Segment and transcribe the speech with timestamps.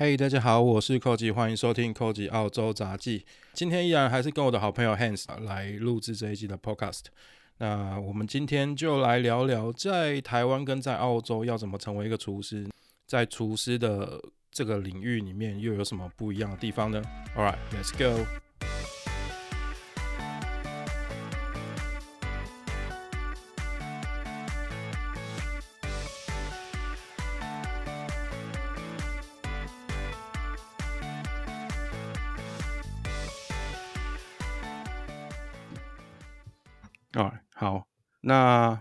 [0.00, 3.26] 嘿大家好，我是寇吉，欢迎收听寇吉澳洲杂技。
[3.52, 7.06] 今天依然还是跟我的好朋友 Hans 来录制这一集的 Podcast。
[7.56, 12.68] 那我们今天就来聊聊在台湾跟在澳洲要怎么成为一个厨师，
[13.08, 14.22] 在厨师的
[14.52, 17.02] 这个领域里面又有什么不一样的地方呢
[17.36, 18.24] ？All right, let's go.
[38.28, 38.78] 那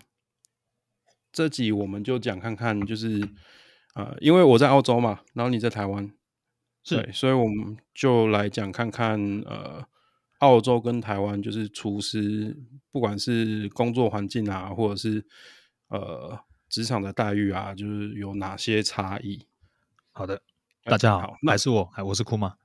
[1.32, 3.22] 这集我们就讲看看，就是
[3.96, 6.12] 呃，因为我在澳洲嘛，然后你在台湾，
[6.84, 9.88] 是对，所以我们就来讲看看，呃，
[10.40, 12.58] 澳洲跟台湾就是厨师，
[12.92, 15.26] 不管是工作环境啊，或者是
[15.88, 19.48] 呃职场的待遇啊，就是有哪些差异。
[20.12, 20.42] 好的，
[20.84, 22.56] 大家好，那还是我，我是库玛。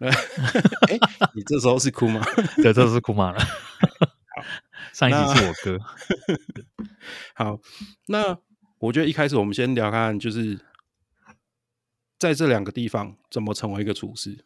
[0.00, 0.08] 哎、
[0.88, 0.98] 欸，
[1.34, 2.24] 你这时候是库玛？
[2.62, 3.38] 对，这是库玛了。
[4.92, 5.78] 上一集是我哥。
[7.34, 7.60] 好，
[8.06, 8.38] 那
[8.78, 10.58] 我觉得一开始我们先聊看，就是
[12.18, 14.44] 在这两个地方怎么成为一个厨师？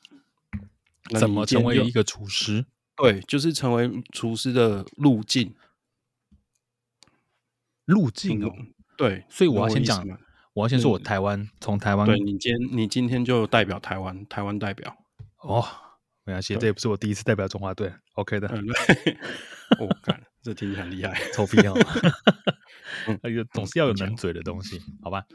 [1.18, 2.66] 怎么成为一个厨师？
[2.96, 5.54] 对，就是成为厨师的路径。
[7.84, 8.52] 路径哦，
[8.96, 10.04] 对，所以我要先讲，
[10.54, 12.04] 我要先说我台湾，从台湾。
[12.04, 14.96] 对，你今天你今天就代表台湾，台湾代表。
[15.36, 15.64] 哦，
[16.24, 18.48] 没关系，这也不是我第一次代表中华队，OK 的。
[19.78, 20.20] 我干。
[20.54, 21.74] 这题很厉害，臭屁哦！
[23.20, 25.26] 那个总是要有能嘴的东西，好吧？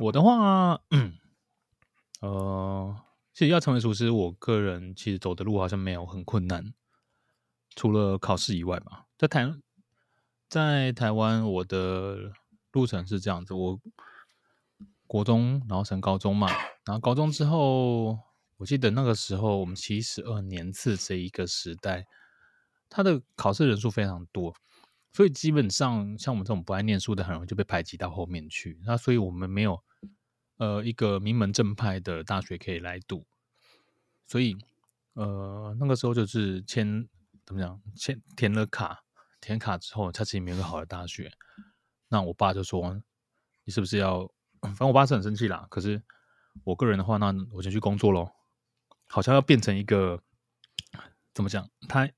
[0.00, 1.12] 我的话，嗯，
[2.20, 2.96] 呃，
[3.34, 6.72] 其实要成为厨师，我个人其实走的路好像没有很困难，
[7.74, 9.04] 除了考试以外吧。
[9.18, 9.54] 在台，
[10.48, 12.32] 在台湾，我的
[12.72, 13.78] 路程是这样子：我
[15.06, 16.48] 国中，然后升高中嘛，
[16.86, 18.18] 然后高中之后，
[18.56, 22.06] 我记得那个时候我们七十二年次这一个时代。
[22.88, 24.54] 他的考试人数非常多，
[25.12, 28.78] 所以基本上像我们这种不爱念书的，很容易就被排挤到后面去。
[28.84, 29.82] 那所以我们没有
[30.56, 33.26] 呃一个名门正派的大学可以来读，
[34.26, 34.56] 所以
[35.14, 37.08] 呃那个时候就是签
[37.44, 39.02] 怎么讲，签填了卡，
[39.40, 41.32] 填卡之后他其实没有个好的大学。
[42.08, 43.02] 那我爸就说
[43.64, 44.30] ：“你是不是要？”
[44.62, 45.66] 反正我爸是很生气啦。
[45.68, 46.00] 可是
[46.64, 48.30] 我个人的话，那我就去工作喽。
[49.08, 50.22] 好像要变成一个
[51.34, 52.08] 怎么讲他。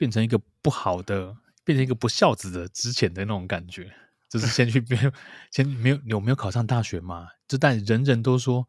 [0.00, 3.92] 变成一个不好的，变成一个不孝子的之前的那种感觉，
[4.30, 5.12] 就是先去没有，
[5.52, 7.28] 先没有，有没有考上大学嘛？
[7.46, 8.66] 就但人人都说，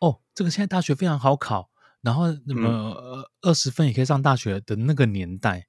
[0.00, 1.70] 哦，这个现在大学非常好考，
[2.02, 5.68] 然后那么二十分也可以上大学的那个年代，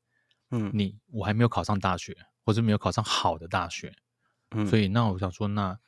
[0.52, 3.96] 嗯，你我还没有考上大学，或者没有考上好的大学，
[4.52, 5.80] 嗯，所以那我想说，那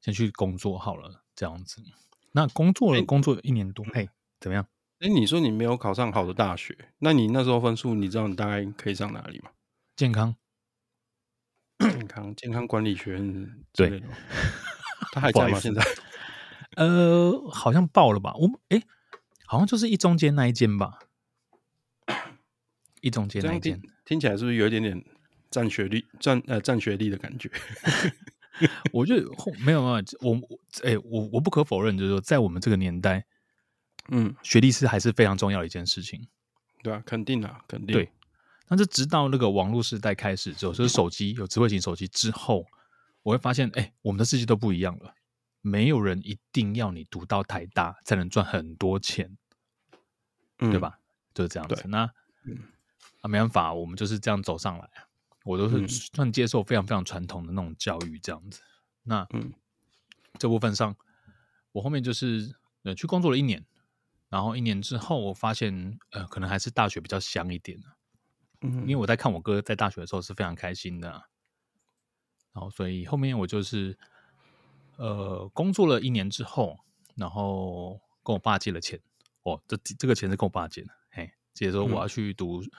[0.00, 1.82] 先去工作好了，这样子。
[2.32, 4.08] 那工作了，工作一年多，嘿，
[4.40, 4.66] 怎么样？
[5.00, 9.50] 哎，你说你没有考上好的大学，那你那时候分数，你知道你大概可以上哪里吗？
[9.96, 10.34] 健康，
[11.78, 13.32] 健康，健康管理学院
[13.72, 14.00] 之类的。
[14.00, 14.08] 对，
[15.12, 15.58] 他还 在吗？
[15.58, 15.82] 现在？
[16.76, 18.34] 呃，好像爆了吧？
[18.34, 18.82] 我哎，
[19.46, 20.98] 好像就是一中间那一间吧。
[23.00, 25.02] 一中间那一间，听起来是不是有一点点
[25.50, 27.50] 占学历、占呃占学历的感觉？
[28.92, 29.26] 我觉得
[29.64, 30.38] 没有没有，我
[30.84, 33.24] 哎，我我不可否认，就是说在我们这个年代。
[34.10, 36.26] 嗯，学历是还是非常重要的一件事情，
[36.82, 37.92] 对啊，肯定啊，肯定。
[37.94, 38.10] 对，
[38.66, 42.66] 但是直到那个网络时代开始之后，就是手机有智慧型手机之后，
[43.22, 45.14] 我会发现，哎，我们的世界都不一样了。
[45.62, 49.36] 没有人一定要你读到台大才能赚很多钱，
[50.58, 50.98] 嗯、对吧？
[51.34, 51.82] 就是这样子。
[51.86, 52.10] 那，
[52.44, 52.58] 嗯、
[53.20, 54.88] 啊，没办法，我们就是这样走上来。
[55.44, 58.60] 我都是算接受非常非常传统的那种教育，这样子。
[59.02, 59.52] 那，嗯，
[60.38, 60.96] 这部分上，
[61.72, 63.64] 我后面就是呃去工作了一年。
[64.30, 67.76] 然后一年之后，我发现，呃，可能还是大学比较香一点，
[68.60, 71.10] 嗯，因为我在看我哥在大学的时候是非常开心的，
[72.52, 73.98] 然后所以后面我就是，
[74.98, 76.78] 呃，工作了一年之后，
[77.16, 79.00] 然后跟我爸借了钱，
[79.42, 82.70] 哦，这这个钱是跟我爸借的，嘿，借说我要去读，嗯、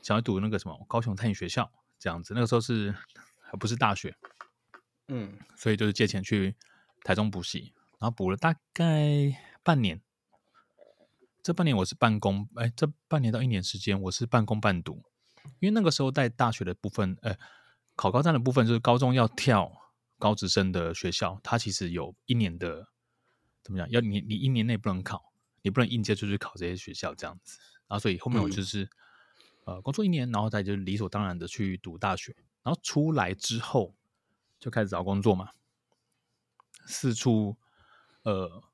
[0.00, 2.94] 想要读那个什么高雄餐饮学校这样子，那个时候是
[3.42, 4.16] 还不是大学，
[5.08, 6.56] 嗯，所以就是借钱去
[7.02, 10.00] 台中补习，然后补了大概半年。
[11.44, 15.04] 这半年我是半工，哎，这半年到一年时间我是半工半读，
[15.60, 17.36] 因为那个时候在大学的部分，呃，
[17.94, 19.70] 考高三的部分就是高中要跳
[20.18, 22.88] 高职生的学校，它其实有一年的
[23.62, 23.90] 怎么讲？
[23.90, 27.58] 要你你一年内不能考，你不能应届就去考这些学校这样子。
[27.88, 28.84] 然后所以后面我就是、
[29.66, 33.94] 嗯、呃工作一年，然后再就理所当然的去读大学，然后出来之后
[34.58, 35.50] 就开始找工作嘛，
[36.86, 37.58] 四处
[38.22, 38.64] 呃。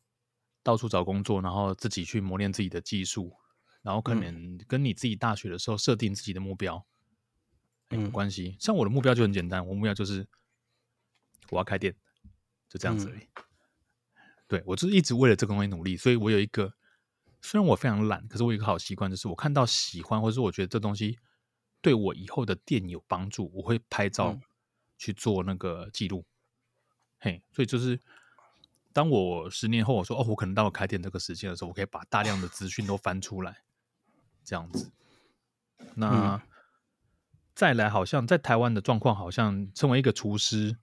[0.63, 3.35] 到处找工作，然后自己去磨练自己的技术，
[3.83, 6.85] 然后可能跟你自己大学的时候设定自己的目标，
[7.89, 8.57] 没有关系。
[8.61, 10.29] 像我的目标就很简单，我目标就是
[11.49, 11.97] 我要开店，
[12.69, 13.21] 就这样子而已。
[13.21, 13.45] 嗯、
[14.47, 16.75] 对，我就是一直为了这个东西努力，所以我有一个，
[17.41, 21.19] 虽然我非常懒，可是我有一个好习惯，就是我看到喜欢或者是我觉得这东西
[21.81, 24.39] 对我以后的店有帮助，我会拍照
[24.99, 26.27] 去做那个记录。
[27.21, 27.99] 嗯、嘿，所以就是。
[28.93, 33.63] 当我十年后我说哦，我可能到了开店这个时间的时候，我可以把大量的资讯都翻出来，
[34.45, 34.91] 这样子。
[35.95, 36.41] 那、嗯、
[37.55, 40.77] 再来，好像在台湾的状况，好像成为一个厨师，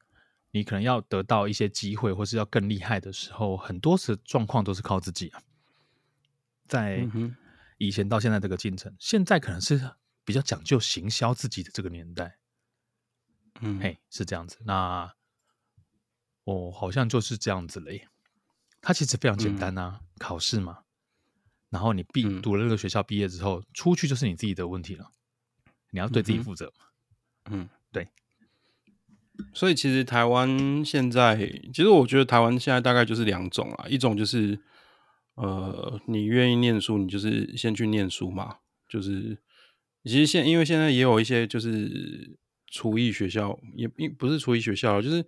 [0.51, 5.41] 你可能要得到一些机会，或是要更厉害的时候，很多时状况都是靠自己啊。
[6.65, 7.05] 在
[7.77, 9.91] 以前到现在这个进程，现在可能是
[10.23, 12.37] 比较讲究行销自己的这个年代。
[13.59, 14.57] 嗯，嘿，是这样子。
[14.63, 15.13] 那。
[16.47, 18.07] 哦，好像就是这样子嘞。
[18.81, 20.79] 它其实非常简单啊，嗯、考试嘛。
[21.69, 25.11] 然后你毕读了那个学校毕业之后，嗯、出去就是你自己的问题了。
[25.91, 26.71] 你要对自己负责。
[27.51, 28.07] 嗯，嗯对。
[29.53, 31.35] 所以其实台湾现在，
[31.73, 34.57] 其实我觉得台湾现在大概就是两种啊，一种就是
[35.35, 38.59] 呃，你愿意念书，你就是先去念书嘛。
[38.87, 39.37] 就是
[40.05, 45.25] 其实现因为现在也有一些就是厨艺学校，也并不是厨艺学校，就是。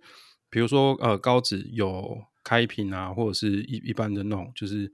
[0.50, 4.92] 比如说，呃，高职有开平啊，或者是一一般的那种，就是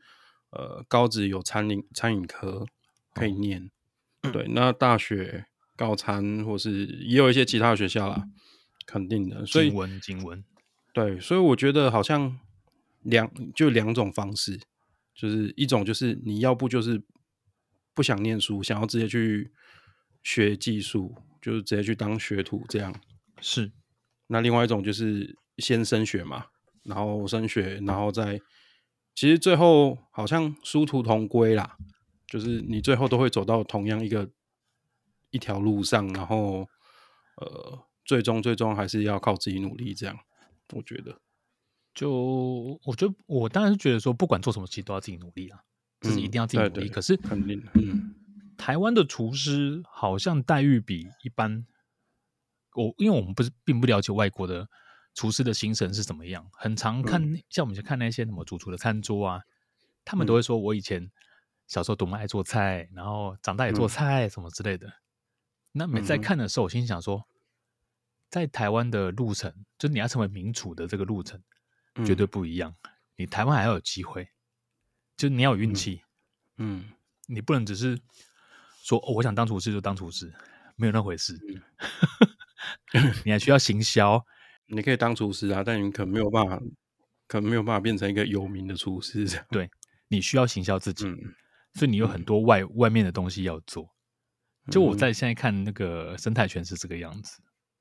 [0.50, 2.66] 呃，高职有餐饮餐饮科
[3.14, 3.70] 可以念，
[4.22, 4.46] 哦、对。
[4.48, 8.28] 那大学高餐，或是也有一些其他的学校啦，
[8.84, 9.46] 肯定的。
[9.46, 10.44] 所以，经文经文，
[10.92, 12.38] 对，所以我觉得好像
[13.00, 14.60] 两就两种方式，
[15.14, 17.02] 就是一种就是你要不就是
[17.94, 19.50] 不想念书，想要直接去
[20.22, 22.94] 学技术，就是直接去当学徒这样。
[23.40, 23.72] 是。
[24.26, 25.38] 那另外一种就是。
[25.58, 26.46] 先升学嘛，
[26.82, 28.38] 然后升学，然后再，
[29.14, 31.78] 其实最后好像殊途同归啦，
[32.26, 34.30] 就是你最后都会走到同样一个
[35.30, 36.68] 一条路上，然后
[37.36, 40.18] 呃，最终最终还是要靠自己努力，这样，
[40.74, 41.18] 我觉得，
[41.94, 45.60] 就我觉得我当然是觉得说，不管做什么，其实都要自己努力啊，
[46.02, 46.70] 就是一定要自己努力。
[46.70, 48.14] 嗯、对对，可是肯定，嗯，
[48.58, 51.66] 台湾的厨师好像待遇比一般，
[52.74, 54.68] 我因为我们不是并不了解外国的。
[55.16, 56.46] 厨师的行程是怎么样？
[56.52, 59.42] 很常看，嗯、像我们去看那些什么主厨的餐桌啊，
[60.04, 61.10] 他们都会说：“我以前
[61.66, 64.86] 小时候多么爱做菜，然后长大也做菜，什么之类的。
[64.86, 64.92] 嗯”
[65.72, 67.26] 那每在看的时候，我心想说，
[68.28, 71.42] 在台湾的路程，就是你要成为名厨的这个路程，
[72.04, 72.74] 绝对不一样。
[72.82, 74.28] 嗯、你台湾还要有机会，
[75.16, 76.02] 就你要有运气。
[76.58, 76.92] 嗯，
[77.26, 77.98] 你不能只是
[78.82, 80.30] 说：“哦，我想当厨师就当厨师。”
[80.78, 81.38] 没有那回事。
[82.92, 84.22] 嗯、 你还需要行销。
[84.66, 86.60] 你可以当厨师啊，但你可能没有办法，
[87.26, 89.44] 可能没有办法变成一个有名的厨师。
[89.50, 89.70] 对，
[90.08, 91.34] 你需要行销自己，嗯、
[91.74, 93.94] 所以你有很多外、嗯、外面的东西要做。
[94.70, 97.40] 就我在现在看那个生态圈是这个样子。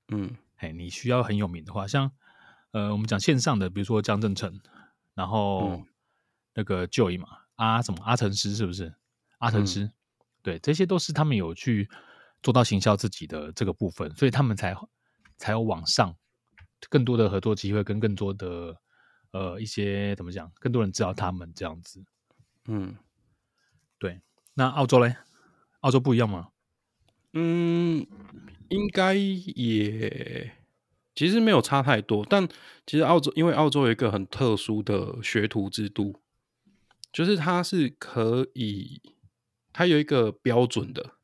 [0.09, 2.11] 嗯，哎，你需要很有名的话，像
[2.71, 4.59] 呃，我们讲线上的，比如说江正成，
[5.15, 5.83] 然后
[6.53, 8.93] 那个 Joy 嘛，阿什么阿成师是不是？
[9.39, 9.93] 阿成师，嗯、
[10.43, 11.89] 对，这些都是他们有去
[12.43, 14.75] 做到行销自己的这个部分，所以他们才
[15.37, 16.15] 才有往上。
[16.89, 18.77] 更多的合作机会跟更多的
[19.31, 22.03] 呃一些怎么讲，更多人知道他们这样子，
[22.67, 22.95] 嗯，
[23.99, 24.21] 对。
[24.53, 25.15] 那澳洲嘞？
[25.81, 26.49] 澳洲不一样吗？
[27.33, 28.07] 嗯，
[28.69, 30.53] 应该也
[31.13, 32.25] 其实没有差太多。
[32.29, 32.47] 但
[32.85, 36.21] 其实澳洲因为澳洲有一个很特殊的学徒制度，
[37.11, 39.01] 就是它是可以，
[39.73, 41.15] 它有一个标准的，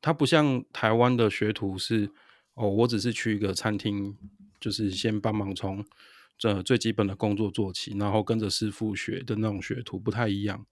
[0.00, 2.10] 它不像台湾的学徒是
[2.54, 4.16] 哦，我只是去一个餐厅。
[4.60, 5.84] 就是先帮忙从
[6.38, 10.66] 这最基本的工作做起，然后跟着师傅学的那种学徒不太一样。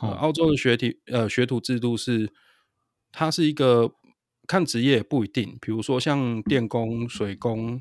[0.00, 2.32] 呃、澳洲的学体呃学徒制度是，
[3.12, 3.94] 它是一个
[4.46, 7.80] 看职业不一定，比如说像电工、水工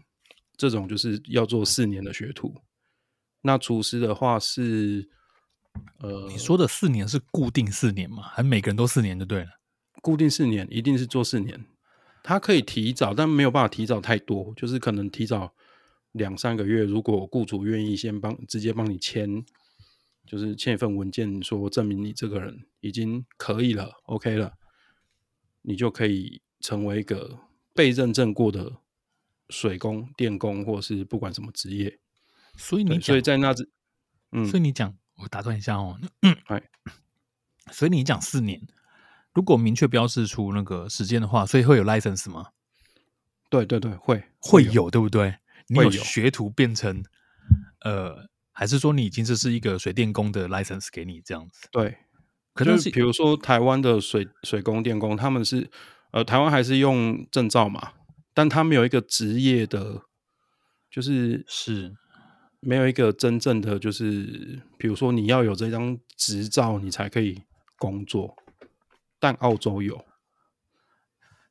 [0.55, 2.61] 这种，就是要做四年的学徒。
[3.41, 5.09] 那厨师的话是，
[5.99, 8.23] 呃，你说的四年是固定四年吗？
[8.23, 9.49] 还每个人都四年就对了？
[10.01, 11.65] 固定四年，一定是做四年。
[12.23, 15.53] 他可以提早，但没有办法提早太多，就是可能提早
[16.13, 16.83] 两三个月。
[16.83, 19.45] 如果雇主愿意先帮直接帮你签，
[20.25, 24.53] 就是签一份文件，说证明你这个人已经可以了，OK 了，
[25.63, 27.39] 你就可以成为一个
[27.73, 28.77] 被认证过的
[29.49, 31.99] 水工、电工，或是不管什么职业。
[32.55, 33.69] 所以你所以在那之，
[34.31, 36.63] 嗯，所以你讲，我打断一下哦，嗯，哎，
[37.73, 38.65] 所以你讲四年。
[39.33, 42.47] 如果明确标示出那个时间的话，所以会有 license 吗？
[43.49, 45.35] 对对对，会会有，对不对？
[45.67, 47.03] 你有学徒变成
[47.81, 51.67] 呃还是说你已经这是一个水电工的 license 给你这样子？
[51.71, 51.97] 对，
[52.53, 55.69] 可是比如说台湾的水水工、电工，他们是
[56.11, 57.93] 呃台湾还是用证照嘛，
[58.33, 60.01] 但他们有一个职业的，
[60.91, 61.93] 就是是
[62.59, 67.41] 没有一个真正的就是，比如说你要有这张执照，你才可以
[67.77, 68.35] 工作，
[69.23, 70.03] 但澳洲有。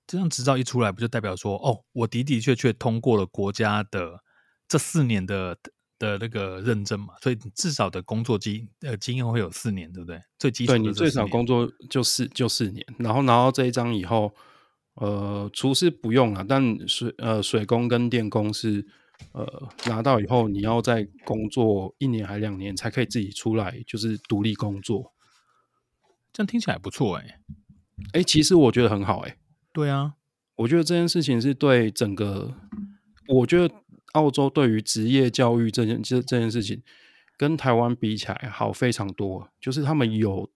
[0.07, 4.23] 这张执照一出来，不就代表说，哦，我的的确确通过了国家的
[4.69, 5.57] 这四年的
[5.99, 7.15] 的那个认证嘛？
[7.23, 10.23] 所以至少的工作经呃经验会有四年，对不对？
[10.39, 14.35] 最基础的对你最少工作就四就四年，然后拿到这一张以后，
[14.97, 18.87] 呃，厨师不用了，但水呃水工跟电工是
[19.33, 25.15] 呃拿到以后，你要再工作一年还两年才可以自己出来，就是独立工作。
[26.35, 27.41] 这样听起来不错哎、欸，
[28.09, 29.39] 哎、欸，其实我觉得很好哎、欸。
[29.73, 30.15] 对啊，
[30.57, 32.55] 我觉得这件事情是对整个，
[33.29, 33.75] 我觉得
[34.13, 36.83] 澳洲对于职业教育这件这这件事情，
[37.37, 39.49] 跟台湾比起来好非常多。
[39.61, 40.51] 就是他们有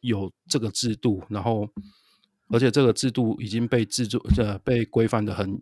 [0.00, 1.68] 有这个制度，然后
[2.48, 5.60] 而且这个制度已经被制作呃被规范的很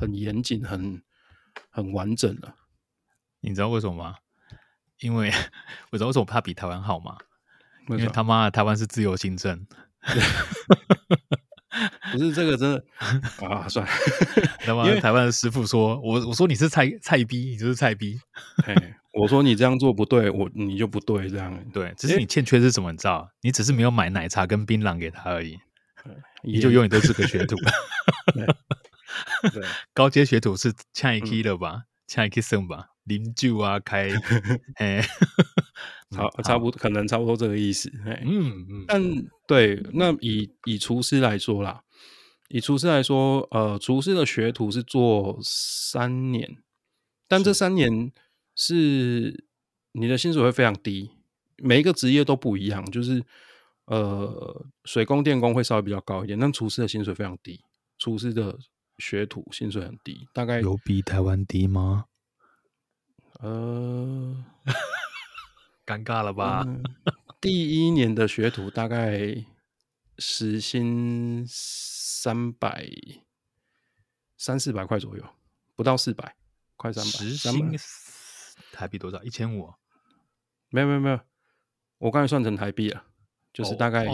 [0.00, 1.02] 很严谨、很
[1.70, 2.54] 很完整了。
[3.40, 4.16] 你知道为什么吗？
[5.00, 5.30] 因为
[5.92, 7.18] 我知道为什么怕比台湾好吗？
[7.90, 9.66] 因为他妈的台湾是自由行政。
[12.12, 12.84] 不是这个真的
[13.46, 13.92] 啊，算了。
[14.86, 18.18] 因为台湾的师傅说我，我说你是菜菜逼，你就是菜逼。
[19.12, 21.92] 我说你这样做不对，我你就不对，这样对。
[21.96, 22.92] 只是你欠缺是什么？
[22.92, 23.28] 你知道？
[23.42, 25.58] 你只是没有买奶茶跟槟榔给他而已，
[26.42, 27.56] 你就永远都是个学徒。
[28.34, 28.46] 对，
[29.92, 31.82] 高阶学徒是恰一 k 的吧？
[32.06, 32.88] 恰一 k 生吧？
[33.04, 34.10] 零酒啊，开，
[36.10, 37.90] 差差不多，可能差不多这个意思。
[38.22, 38.84] 嗯嗯。
[38.86, 39.02] 但
[39.46, 41.82] 对，那以以厨师来说啦，
[42.48, 46.56] 以厨师来说，呃，厨师的学徒是做三年，
[47.26, 48.10] 但这三年
[48.54, 49.44] 是
[49.92, 51.10] 你的薪水会非常低，
[51.56, 53.22] 每一个职业都不一样，就是
[53.84, 57.60] 呃，水工、电工会稍微比较高一点，但厨师的薪水非常低，
[57.98, 58.58] 厨师的
[58.98, 62.06] 学徒薪水很低，大概有比台湾低吗？
[63.40, 64.44] 呃，
[65.88, 66.64] 尴尬了吧？
[66.66, 66.82] 嗯、
[67.40, 69.42] 第一年的学徒大概
[70.18, 72.86] 时薪三百
[74.36, 75.24] 三四百块左右，
[75.74, 76.36] 不到四百，
[76.76, 77.10] 快三百。
[77.10, 77.74] 时薪
[78.70, 79.22] 台币多少？
[79.22, 79.72] 一千五？
[80.68, 81.18] 没有没有没有，
[81.96, 83.02] 我刚才算成台币了，
[83.54, 84.06] 就是大概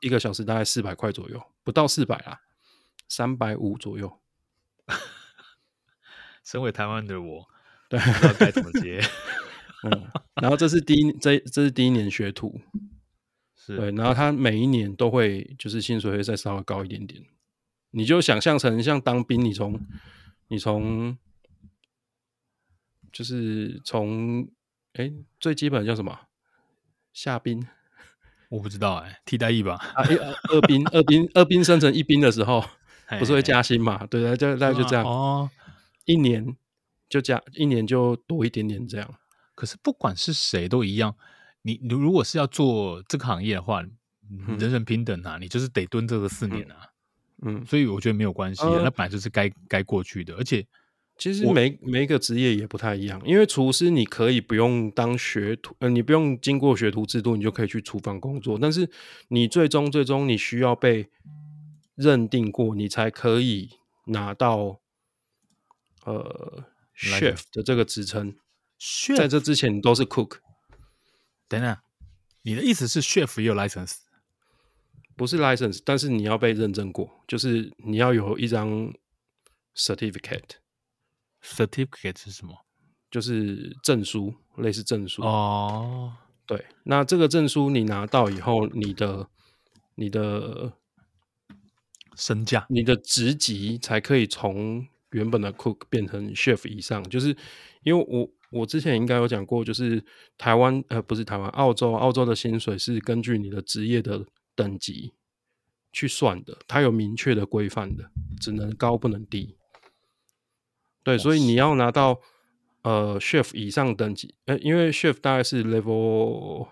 [0.00, 2.42] 一个小时大概四百块左右，不到四百啊，
[3.08, 4.20] 三百五左右。
[6.44, 7.48] 身为台湾的我。
[7.88, 9.00] 对，不知道该怎么接。
[9.82, 10.10] 嗯，
[10.42, 12.60] 然后这是第一，这这是第一年学徒，
[13.56, 17.22] 是对，然后他每一年都会就是薪水会再稍微高一点点。
[17.90, 19.80] 你就想象成像当兵，你从
[20.48, 21.16] 你从
[23.12, 24.48] 就是从
[24.94, 26.18] 哎最基本的叫什么
[27.12, 27.66] 下兵，
[28.50, 29.74] 我不知道哎、欸，替代役吧？
[29.74, 30.04] 啊，
[30.50, 32.64] 二兵二兵二兵升成一兵的时候，
[33.18, 34.06] 不是会加薪嘛？
[34.06, 35.50] 对对，就大概就这样哦，
[36.04, 36.56] 一年。
[37.08, 39.14] 就加一年就多一点点这样，
[39.60, 41.14] 可是不管是谁都一样。
[41.60, 43.82] 你你如果是要做这个行业的话，
[44.30, 46.88] 嗯、人人平等啊，你就是得蹲这个四年啊。
[47.42, 50.34] 嗯，所以我觉得没有关系、啊，呃、那本来就是该该过去的。
[50.36, 50.66] 而且
[51.18, 58.58] 其实每每一个职业也不太一样，因为厨师你可以不用当学徒，呃，你不用经过学徒制度，你就可以去厨房工作。
[58.58, 58.88] 但是
[59.28, 61.10] 你最终最终你需要被
[61.94, 63.68] 认定过，你才可以
[64.06, 64.80] 拿到
[66.06, 66.64] 呃。
[67.00, 68.34] chef 的这个职称
[68.80, 70.38] ，chef 在这之前你都是 cook。
[71.46, 71.76] 等等，
[72.42, 73.96] 你的意思是 chef 也有 license？
[75.16, 78.92] 不是 license，但是你要被认证过，就是你要有一张
[79.76, 80.56] certificate。
[81.42, 82.64] certificate 是什么？
[83.10, 85.22] 就是证书，类似证书。
[85.22, 86.14] 哦，
[86.46, 89.28] 对，那这个证书你拿到以后，你的
[89.96, 90.72] 你的
[92.16, 94.86] 身价，你的职级才可以从。
[95.12, 97.36] 原本的 cook 变成 chef 以上，就是
[97.82, 100.04] 因为我我之前应该有讲过，就是
[100.36, 105.12] 台湾呃不是台湾，澳洲澳洲的薪水是根据你的职业的等级
[105.92, 109.56] 去算的，它有明确的规范的，只能高不能低。
[111.02, 112.20] 对，所以你要拿到
[112.82, 116.68] 呃 chef 以上等级，呃，因为 chef 大概是 level，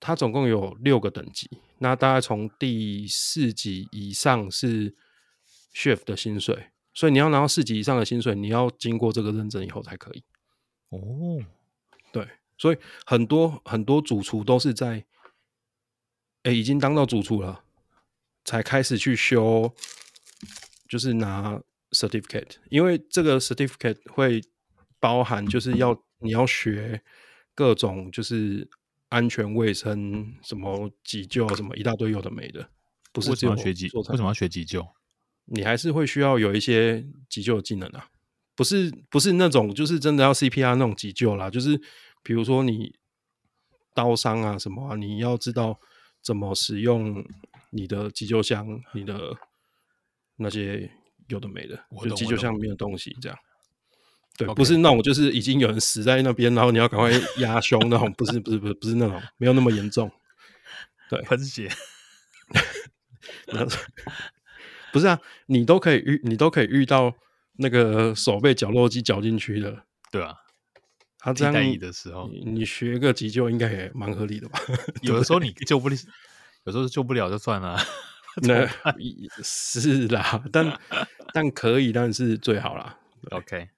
[0.00, 1.48] 它总共有六个等级，
[1.78, 4.94] 那大概从第四级以上是。
[5.74, 10.24] chef 的薪水，所以你要拿到四级以上的薪水，你要经过这个认证以后才可以。
[10.88, 11.38] 哦，
[12.10, 12.26] 对，
[12.56, 15.04] 所以很多很多主厨都是在，
[16.42, 17.62] 哎、欸，已经当到主厨了，
[18.44, 19.72] 才开始去修，
[20.88, 21.62] 就是拿
[21.92, 24.42] certificate，因为这个 certificate 会
[24.98, 27.00] 包含就是要你要学
[27.54, 28.68] 各种就是
[29.08, 32.68] 安全卫生什么急救什么一大堆有的没的，
[33.12, 34.84] 不是只有学急，为什么要学急救？
[35.50, 38.08] 你还是会需要有一些急救的技能啊，
[38.54, 41.80] 不是不是那种就是真的要 CPR 那种急救啦，就是
[42.22, 42.94] 比如说你
[43.94, 45.80] 刀伤啊什么啊，你要知道
[46.22, 47.24] 怎么使用
[47.70, 49.36] 你的急救箱，你的
[50.36, 50.90] 那些
[51.28, 53.38] 有的没的，就急救箱里面的东西这样。
[54.36, 54.54] 对，okay.
[54.54, 60.10] 不是那种就是已经有人死在那边，然后你要赶快压胸那种，不是不是不是不是那种，没有那么严重。
[61.10, 61.68] 对，喷血。
[64.98, 67.14] 不是啊，你都可以遇，你都可以遇到
[67.58, 70.34] 那个手被绞肉机绞进去的，对啊。
[71.20, 74.60] 他这样的时候，你学个急救应该也蛮合理的吧？
[75.02, 75.96] 有的时候你救不了，
[76.64, 77.76] 有时候救不了就算了。
[78.42, 78.64] 那
[79.42, 80.78] 是啦，但
[81.34, 83.00] 但可以，但是最好啦。
[83.32, 83.68] OK，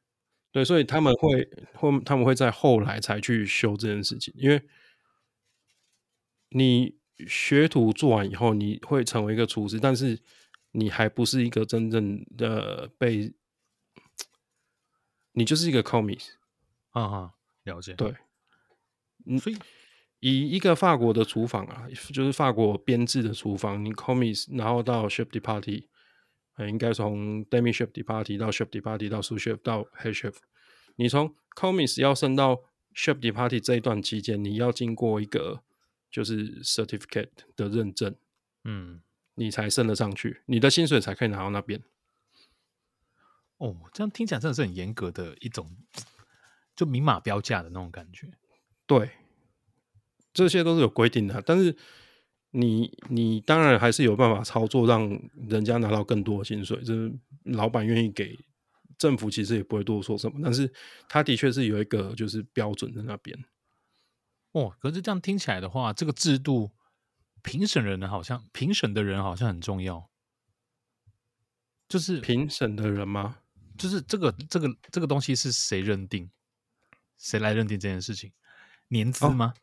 [0.52, 4.62] 对，所以他们会会他们会在后来才去修这件事情，因为
[6.50, 6.94] 你
[7.26, 10.18] 学徒做完以后，你会成为一个厨师，但是。
[10.72, 13.32] 你还不是一个真正的被，
[15.32, 16.30] 你就是一个 commis，
[16.90, 17.34] 啊哈，
[17.64, 17.94] 了解。
[17.94, 18.14] 对，
[19.26, 19.58] 嗯，所以
[20.20, 25.86] 以一个法国的厨房啊，就是法国编制的厨房，你 commis，然后到 ship de partie，
[26.54, 30.36] 呃，应该从 demi ship de partie 到 ship de partie 到 sous chef 到 head chef，
[30.96, 32.60] 你从 commis 要升到
[32.94, 35.62] ship de partie 这一段期间，你要经过一个
[36.10, 38.14] 就是 certificate 的认证，
[38.62, 39.02] 嗯。
[39.40, 41.82] 你才升得上去，你的薪水才可以拿到那边。
[43.56, 45.78] 哦，这样听起来真的是很严格的一种，
[46.76, 48.30] 就明码标价的那种感觉。
[48.84, 49.12] 对，
[50.34, 51.74] 这些都是有规定的，但是
[52.50, 55.08] 你你当然还是有办法操作，让
[55.48, 56.78] 人家拿到更多的薪水。
[56.82, 57.10] 就是
[57.44, 58.38] 老板愿意给，
[58.98, 60.70] 政府其实也不会多说什么，但是
[61.08, 63.42] 他的确是有一个就是标准在那边。
[64.52, 66.72] 哦，可是这样听起来的话，这个制度。
[67.42, 70.08] 评审人呢，好像评审的人好像很重要，
[71.88, 73.38] 就是评审的人吗？
[73.78, 76.30] 就是这个这个这个东西是谁认定？
[77.16, 78.32] 谁来认定这件事情？
[78.88, 79.54] 年资吗？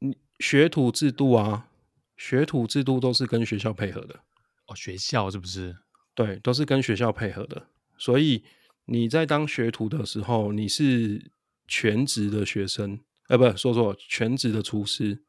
[0.00, 1.68] 哦，学徒制度啊，
[2.16, 4.20] 学徒制度都是跟学校配合的。
[4.66, 5.76] 哦，学校是不是？
[6.14, 7.68] 对，都是跟学校配合的。
[7.96, 8.44] 所以
[8.84, 11.32] 你在当学徒的时候，你是
[11.66, 15.24] 全职的学生，呃，不，说错，全职的厨师。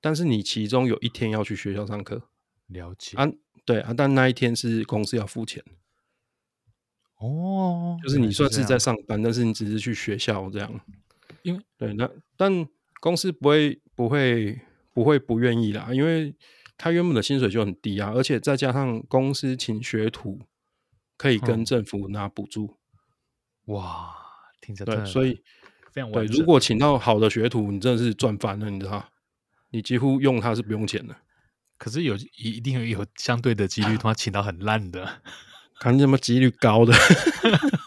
[0.00, 2.22] 但是你其中有一天要去学校上课，
[2.68, 3.28] 了解啊？
[3.66, 5.62] 对啊，但那一天是公司要付钱，
[7.18, 10.80] 哦，就是你算是在上班，但是你只是去学校这样，
[11.42, 12.66] 因为对，那但
[13.00, 14.58] 公司不会不会
[14.94, 16.34] 不会不愿意啦，因为
[16.78, 20.40] 他原本的薪水就很低啊，而且再加上公司请学徒
[21.18, 22.78] 可以跟政府拿补助，
[23.66, 24.16] 嗯，哇，
[24.60, 25.42] 听着对，所以
[25.92, 29.06] 非常对，如果请到好的学徒，你真的是赚翻了，你知道。
[29.70, 31.16] 你几乎用它是不用钱的，
[31.78, 35.22] 可是有一一定有有相对的几率， 他请到很烂的，
[35.80, 36.92] 看什么几率高的，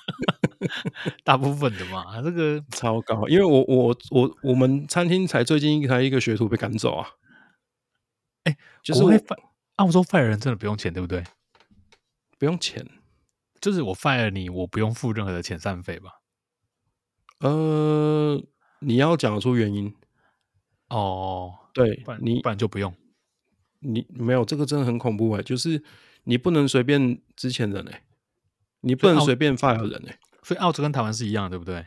[1.23, 3.27] 大部分的嘛，这个超高。
[3.27, 7.07] 因为我我我我们餐厅才最近才一个学徒被赶走啊，
[8.45, 9.37] 哎、欸，就是会犯
[9.75, 11.23] 澳洲 fire 人真的不用钱，对不对？
[12.39, 12.85] 不用钱，
[13.61, 16.19] 就是我 fire 你，我不用付任何的遣散费吧？
[17.39, 18.41] 呃，
[18.79, 19.93] 你要讲出原因。
[20.89, 22.93] 哦，对，你不然就不用。
[23.79, 25.83] 你没有这个真的很恐怖哎，就是
[26.23, 28.03] 你不能随便资遣人哎，
[28.79, 30.17] 你不能随便 fire 人哎。
[30.43, 31.85] 所以澳洲跟台湾是一样，对不对？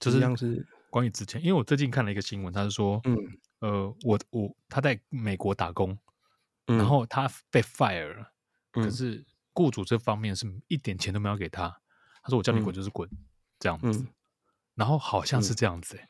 [0.00, 3.16] 就是一样是关于之前，因为我最近看了一个新闻，他是说，嗯，
[3.60, 5.98] 呃，我我他在美国打工，
[6.66, 8.32] 嗯、然后他被 fire 了，
[8.72, 11.68] 嗯，可是雇主这方面是一点钱都没有给他，
[12.22, 13.18] 他说我叫你滚就是滚，嗯，
[13.58, 14.08] 这样子，嗯，
[14.74, 16.08] 然后好像是这样子哎。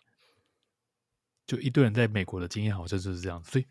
[1.46, 3.66] 就一堆人在美国的经验好像就是这样子，所以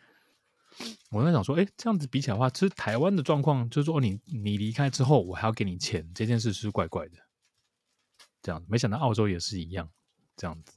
[1.11, 7.17] 我在想说，哎，这样子比起来的话，其实台湾的状况就是说，你你离开之后，我还要给你钱，这件事是怪怪的。
[8.41, 9.89] 这样子，没想到澳洲也是一样，
[10.35, 10.73] 这样子。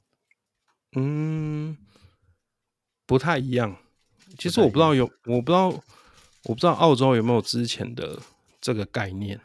[0.95, 1.77] 嗯，
[3.05, 3.77] 不太一样。
[4.37, 8.21] 其实我不知道有，我不知道，我不知道澳洲有没有之前的
[8.61, 9.41] 这个概念。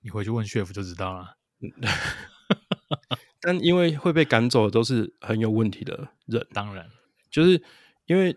[0.00, 1.36] 你回去问 chef 就知道了。
[3.46, 6.90] 但因为会被赶走的都是很有问题的人，当然，
[7.30, 7.62] 就是
[8.06, 8.36] 因为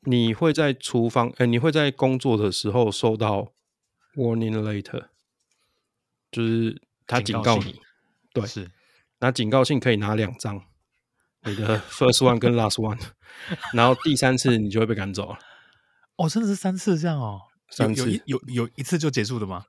[0.00, 3.52] 你会在厨房，哎、欸，你会在工作的时候收到
[4.16, 5.06] warning letter，
[6.32, 7.80] 就是他警告你，
[8.32, 8.72] 对，是，
[9.20, 10.60] 那警告信可以拿两张，
[11.44, 12.98] 你的 first one 跟 last one，
[13.72, 15.38] 然后第三次你就会被赶走了。
[16.16, 17.42] 哦，真的是三次这样哦？
[17.70, 19.66] 三次有有有，有一次就结束的吗？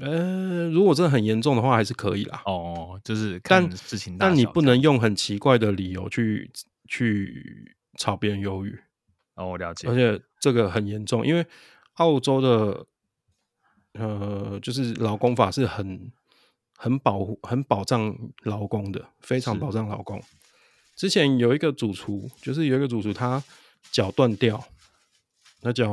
[0.00, 2.42] 呃，如果真的很严重的话，还是可以啦。
[2.46, 6.50] 哦，就是看事情大，但但你不能用很奇怪的理由去
[6.88, 8.78] 去炒别人鱿鱼。
[9.34, 9.88] 哦，我了解。
[9.88, 11.46] 而且这个很严重，因为
[11.94, 12.86] 澳洲的
[13.92, 16.12] 呃，就是劳工法是很
[16.76, 20.20] 很保护、很保障劳工的，非常保障劳工。
[20.96, 23.42] 之前有一个主厨，就是有一个主厨，他
[23.90, 24.64] 脚断掉，
[25.60, 25.92] 他脚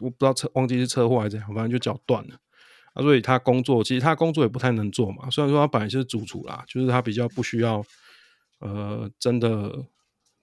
[0.00, 2.36] 我不知道车忘记是车祸还是怎样，反正就脚断了。
[2.92, 5.30] 啊，所以他工作其实他工作也不太能做嘛。
[5.30, 7.84] 虽然说他本来就是主厨啦，就是他比较不需要
[8.58, 9.86] 呃真的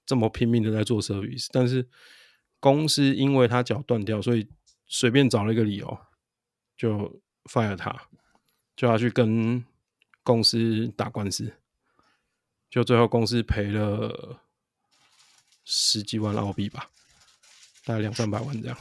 [0.06, 1.88] 这么拼命的在做 service，但是
[2.60, 4.48] 公司因为他脚断掉，所以
[4.88, 6.00] 随便找了一个理由
[6.76, 7.96] 就 fire 他，
[8.76, 9.64] 叫他去跟
[10.24, 11.54] 公司打官司。
[12.70, 14.42] 就最后公司赔了
[15.66, 16.90] 十几万澳币吧，
[17.84, 18.78] 大概两三百万这样。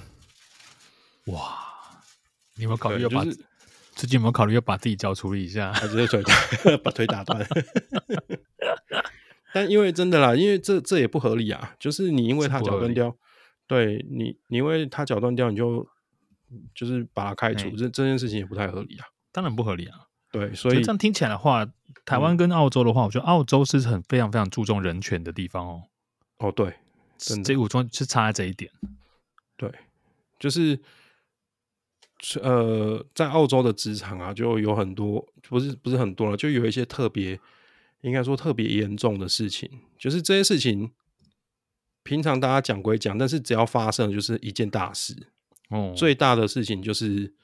[1.26, 1.66] 哇！
[2.54, 3.46] 你有没有考虑要把、就是、
[3.98, 5.72] 最近有没有考虑要把自己脚处理一下？
[5.72, 6.22] 直接腿
[6.84, 7.44] 把腿打断。
[9.52, 11.74] 但因为真的啦，因为这这也不合理啊。
[11.80, 13.16] 就是你因为他脚断掉，
[13.66, 15.84] 对你，你因为他脚断掉，你就
[16.76, 19.06] 就是把他开除，这这件事情也不太合理啊。
[19.32, 20.06] 当然不合理啊。
[20.30, 21.66] 对，所以这样听起来的话，
[22.04, 25.82] 台湾跟澳洲的话，嗯、我觉得澳洲是很非常非常注重人权的地方哦。
[26.38, 26.72] 哦，对，
[27.42, 28.70] 这五中是差在这一点。
[29.56, 29.72] 对，
[30.38, 30.78] 就是
[32.42, 37.38] 呃，在澳洲的职场啊，就有很多，不是不是很多了，就有一些特别，
[38.00, 39.70] 应该说特别严重的事情。
[39.98, 40.92] 就是这些事情，
[42.02, 45.28] 平常大家讲归讲，但是只要发生，就是一件大事。
[45.68, 47.34] 哦，最大的事情就是。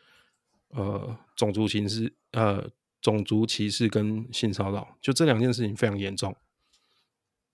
[0.77, 2.69] 呃，种族歧视，呃，
[3.01, 6.35] 种族歧视跟性骚扰，就这两件事情非常严重。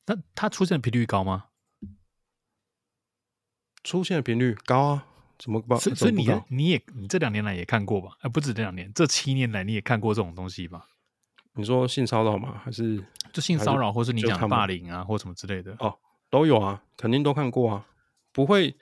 [0.07, 1.49] 那它出现的频率高吗？
[3.85, 5.07] 出现的频率高啊，
[5.42, 5.74] 怎么不？
[5.76, 8.11] 所以，所以你你也你这两年来也看过吧？
[8.20, 10.87] 呃，不止这两年，这七年来你也看过这种东西吧？
[11.55, 12.61] 你说性骚扰吗？
[12.62, 15.74] 还是就性骚扰，或是你讲霸凌啊，或什么之类的？
[15.81, 15.98] 哦，
[16.29, 17.87] 都有啊，肯定都看过啊，
[18.33, 18.76] 不会。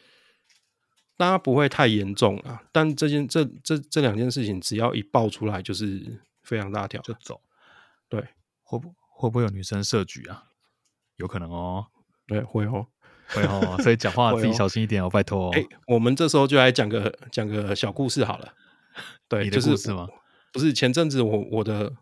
[1.17, 7.41] 大家不会太严重啊，但这件这这这两件事情，只要一爆出来，就是非常大条，就走。
[8.09, 8.21] 对，
[8.63, 10.45] 会不会不会有女生设局啊？
[11.17, 11.85] 有可能哦。
[12.29, 12.87] 对，会哦，
[13.29, 13.77] 会哦。
[13.83, 15.51] 所以讲话自己小心一点哦，拜托哦。
[15.55, 18.55] 哎、欸，我们这时候就来讲个讲个小故事好了。
[19.29, 20.07] 对，你的故事吗？
[20.07, 20.19] 就是、
[20.53, 21.93] 不是前阵子我我的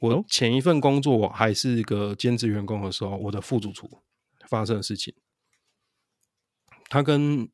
[0.00, 4.02] 我前一份工作还是一个兼职员工的时候，我的副主厨
[4.48, 5.14] 发生的事情，
[6.88, 7.48] 他跟。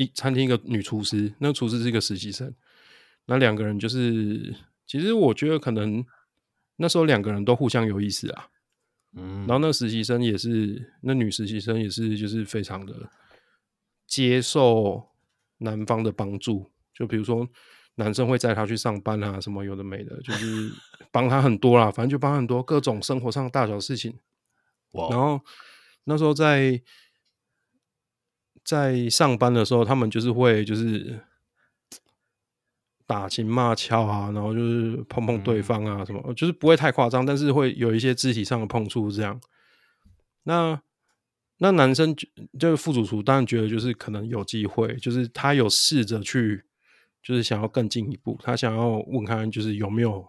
[0.00, 2.54] 一餐厅一个女厨师，那个厨师是一个实习生，
[3.26, 4.54] 那两个人就是，
[4.86, 6.06] 其实我觉得可能
[6.76, 8.46] 那时候两个人都互相有意思啊，
[9.14, 13.10] 嗯，然后那实习生也是，那女实习生也是，就是非常的
[14.06, 15.08] 接受
[15.58, 17.48] 男方的帮助，就比如说
[17.94, 20.70] 男生会载她去上班啊，什么有的没的，就 是
[21.10, 24.18] 帮她很多啦，反正就帮很多各种生活上大小事情，
[24.92, 25.40] 哇，然后
[26.04, 26.82] 那时候在。
[28.64, 31.18] 在上班的时候，他们就是会就是
[33.08, 39.40] 打情骂俏啊，然后就是碰碰对方啊，什么、嗯、就是不会太夸张，但是会有一些肢体上的碰触这样。
[40.42, 40.78] 那
[41.56, 46.62] 那男生就就是副主厨，当然觉得就是可能有机会，就是他有试着去，
[47.22, 50.28] 就是想要更进一步，他想要问看就是有没有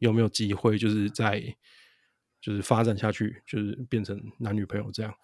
[0.00, 1.42] 有没有机会，就是在
[2.42, 5.14] 就是发展下去，就是变成男女朋友这样。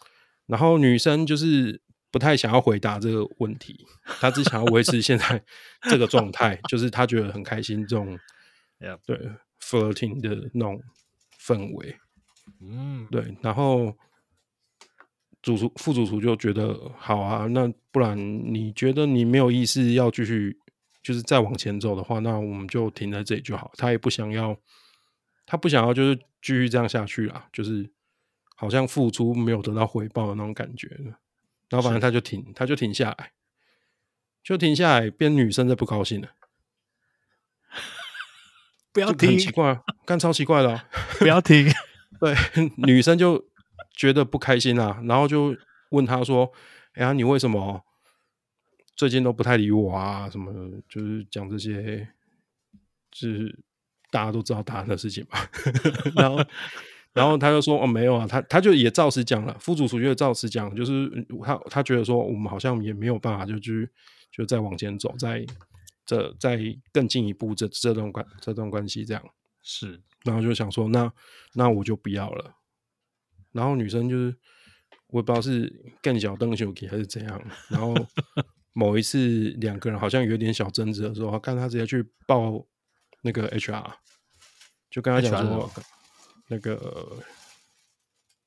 [0.47, 1.83] 然后女生就是。
[2.15, 5.43] 不太想要回答这个问题，他只想要维持现在
[5.91, 8.17] 这个状态，就是他觉得很开心，这种
[9.05, 9.19] 对
[9.61, 10.81] flirting 的那种
[11.45, 11.97] 氛围，
[12.61, 13.37] 嗯，对。
[13.43, 13.93] 然后
[15.43, 20.57] 主厨、副主厨就觉得好啊，那不然你觉得你没有意思要继续，
[21.03, 23.73] 就是再往前走的话，那我们就停在这里就好。
[23.77, 24.57] 他也不想要，
[25.45, 27.91] 他不想要就是继续这样下去啊，就是
[28.55, 30.89] 好像付出没有得到回报的那种感觉。
[31.69, 33.33] 然后反正他就停，他就停下来，
[34.43, 36.29] 就停下来，变女生在不高兴了。
[38.93, 41.67] 不要停，很奇怪，干超奇怪的、啊，不要停。
[42.21, 42.35] 对，
[42.87, 43.45] 女生就
[43.97, 45.57] 觉得不开心啊，然后就
[45.91, 46.53] 问他说
[46.95, 47.85] ：“哎呀，你为什么
[48.95, 50.31] 最近都不太理我啊？
[50.31, 50.83] 什么的？
[50.89, 52.09] 就是讲这些，
[53.11, 53.59] 就是
[54.11, 55.39] 大家都知道答案的事情嘛。”
[56.15, 56.45] 然后。
[57.15, 59.57] 然后他就说：“哦，没有啊，他他就也照实讲了。
[59.61, 61.09] 副主厨就照实讲，就是
[61.45, 63.89] 他他觉得说我们好像也没有办法就，去
[64.33, 65.47] 就再往前走，再
[66.05, 66.59] 这再
[66.93, 69.23] 更进一步这这段关这段关系这样
[69.63, 70.03] 是。
[70.25, 71.13] 然后就想说，那
[71.53, 72.57] 那我就不要了。
[73.53, 74.37] 然后女生就是
[75.09, 77.41] 我也不知道是更小邓秀给还是怎样。
[77.69, 77.95] 然后
[78.73, 82.67] 某一次两个人好像有点小争执的时候，看他直接去抱
[83.23, 83.93] 那个 HR
[84.91, 85.71] 就跟他讲说，
[86.55, 87.19] 那个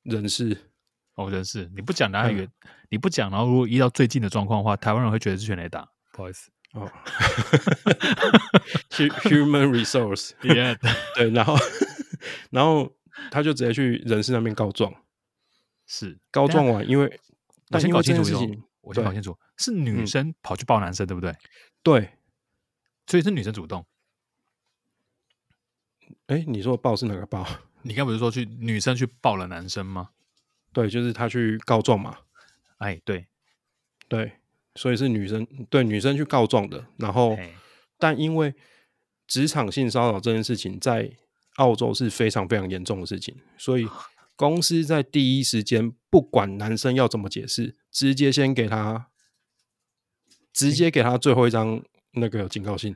[0.03, 0.57] 人事
[1.15, 1.69] 哦，人事。
[1.75, 2.49] 你不讲，然后以为
[2.89, 6.89] 你不讲，然后如果遇到最近的状况的话，台湾人会觉得是全垒打，不好意思哦。
[8.89, 10.77] Human resource，yeah，
[11.15, 11.57] 对，然后
[12.49, 12.95] 然后
[13.29, 14.93] 他就直接去人事那边告状，
[15.85, 16.17] 是。
[16.31, 17.19] 告状完，因为
[17.71, 21.35] 我先搞清楚事情，我先搞清楚，是女生跑去抱男生，对不对？
[21.83, 22.17] 对，
[23.05, 23.85] 所以是女生主动。
[26.27, 27.45] 哎，你说抱是哪个报？
[27.81, 30.09] 你刚不是说去女生去抱了男生吗？
[30.73, 32.17] 对，就是他去告状嘛。
[32.77, 33.27] 哎，对，
[34.07, 34.33] 对，
[34.75, 36.85] 所以是女生对女生去告状的。
[36.97, 37.37] 然后，
[37.97, 38.53] 但因为
[39.25, 41.11] 职场性骚扰这件事情在
[41.55, 43.87] 澳洲是非常非常严重的事情，所以
[44.35, 49.07] 公司在第一时间不管男生要怎么解释，直接先给他，
[50.53, 52.95] 直接给他最后一张那个警告信，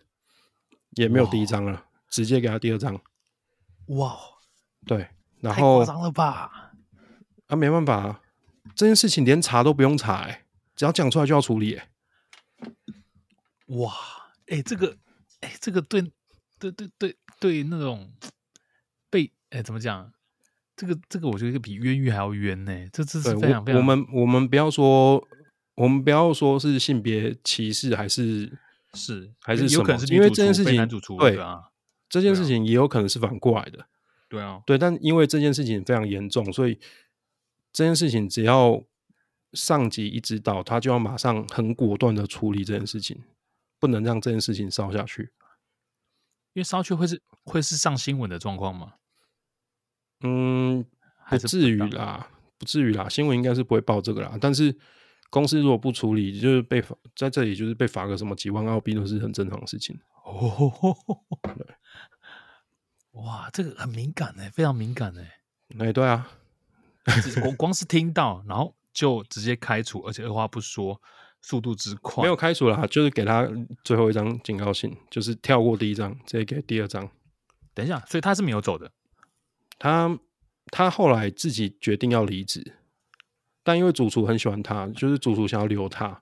[0.91, 3.01] 也没有第一张了，直接给他第二张。
[3.87, 4.15] 哇，
[4.85, 5.07] 对，
[5.39, 6.73] 然后太夸张了吧？
[7.47, 8.21] 啊，没办法啊，
[8.75, 11.87] 这件事情连查都不用查，欸，只要讲出来就要处理，欸。
[13.77, 13.93] 哇，
[14.47, 14.97] 哎，欸，这个，
[15.41, 16.01] 哎，欸，这个对，
[16.59, 18.11] 对，对，对，对，那种
[19.09, 20.11] 被，哎，欸，怎么讲？
[20.75, 22.89] 这个，这个，我觉得比冤狱还要冤呢，欸。
[22.91, 23.79] 这，这是非常非常。
[23.79, 25.25] 我们，我们不要说，
[25.75, 28.57] 我们不要说是性别歧视，还是
[28.95, 30.87] 是还是有可能是因为这件事情
[31.19, 31.69] 对啊。
[32.09, 33.85] 这件事情也有可能是反过来的，
[34.31, 36.79] 对啊，对，但因为这件事情非常严重，所以
[37.73, 38.81] 这件事情只要
[39.51, 43.21] 上级一知道，他就要马上很果断的处理这件事情，
[43.77, 45.23] 不能让这件事情烧下去，
[46.53, 48.93] 因为烧去会是会是上新闻的状况吗？
[50.23, 50.85] 嗯，
[51.29, 54.73] 不至于啦，不至于啦，新闻应该是不会报这个啦，但是
[55.29, 59.99] 公司如果不处理，就是被罚在这里，就是被罚个什么几万澳币都是很正常的事情。
[60.23, 60.71] 哦，
[61.41, 61.65] 对，
[63.11, 65.39] 哇，这个很敏感哎，非常敏感哎，
[65.79, 66.29] 哎，对啊，
[67.45, 71.01] 我光是听到，然后就直接开除，而且二话不说，
[71.41, 73.47] 速度之快，没有开除啦，就是给他
[73.83, 77.09] 最后一张警告信，就是跳过第一张，直接给第二张。
[77.73, 78.91] 等一下，所以他是没有走的，
[79.77, 80.17] 他
[80.67, 82.75] 他后来自己决定要离职，
[83.63, 86.21] 但因为主厨很喜欢他，就是主厨想要留他。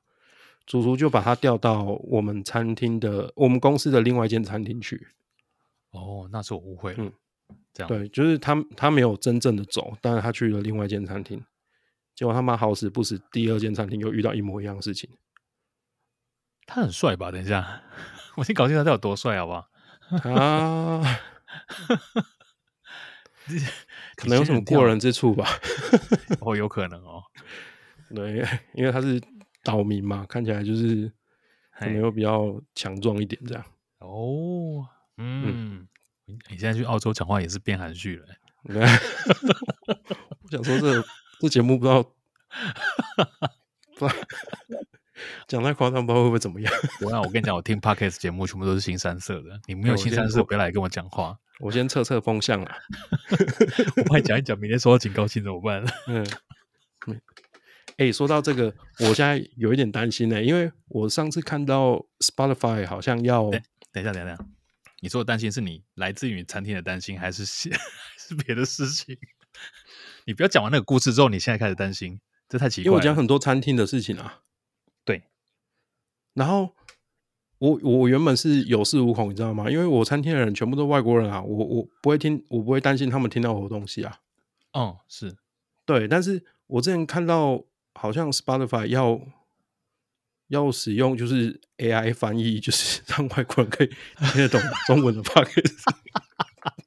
[0.65, 5.07] 主厨就把他调到我们餐厅的，我们公司的另外一间餐厅去。
[5.91, 7.03] 哦，那是我误会了。
[7.03, 7.11] 嗯，
[7.73, 11.43] 这样对，就是他他没有真正的走，但是他去了另外一间餐厅。
[12.15, 15.09] 结果他妈好死不死，第二间餐厅又遇到一模一样的事情。
[16.65, 17.31] 他很帅吧？
[17.31, 17.81] 等一下，
[18.37, 19.69] 我先搞清楚他有多帅，好不好？
[20.31, 21.01] 啊，
[24.17, 25.47] 可能有什么过人之处吧？
[26.41, 27.23] 哦，有可能哦。
[28.15, 29.19] 对，因为他是。
[29.61, 31.11] 岛民嘛，看起来就是
[31.77, 33.63] 可能又比较强壮一点这样。
[33.97, 34.87] 哦，
[35.19, 35.87] 嗯，
[36.27, 38.25] 嗯，你现在去澳洲讲话也是变含蓄了。
[40.41, 41.03] 我想说这
[41.39, 42.01] 这节目不知道，
[43.97, 44.15] 不知道
[45.47, 46.73] 讲太夸张，不知道会不会怎么样。
[47.01, 51.37] 我那我跟你讲，我听 Podcast 节目全部都是新三色的，你没有新三色，不要来跟我讲话。
[51.59, 52.77] 我先测测风向啊。
[53.97, 55.83] 我怕讲一讲，明天收到警告信怎么办？
[56.07, 56.25] 嗯。
[57.97, 63.49] 哎、欸，说到这个，我现在有一点担心呢、欸，因为我上次看到 Spotify 好像要……
[63.91, 64.37] 等一下，等一下，
[65.01, 67.69] 你说的担心是你来自于餐厅的担心，还是 是
[68.45, 69.17] 别的事情？
[70.25, 72.85] 你不要讲完那个故事之后，你现在开始担心，这太奇怪了。
[72.85, 74.41] 因为我讲很多餐厅的事情啊，
[75.05, 75.23] 对。
[76.33, 76.75] 然后
[77.57, 79.69] 我我原本是有恃无恐，你知道吗？
[79.69, 84.19] 因为我餐厅的人全部都外国人啊，我我不会听，我不会担心他们听到我的东西啊。
[84.73, 85.35] 哦，是
[85.85, 87.65] 对，但是我之前看到。
[87.95, 89.19] 好像 Spotify 要
[90.49, 93.87] 要使用就是 AI 翻译，就是 让外国人可以
[94.33, 95.83] 听得懂中文的 Podcast，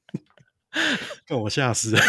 [1.26, 2.00] 让我吓死了。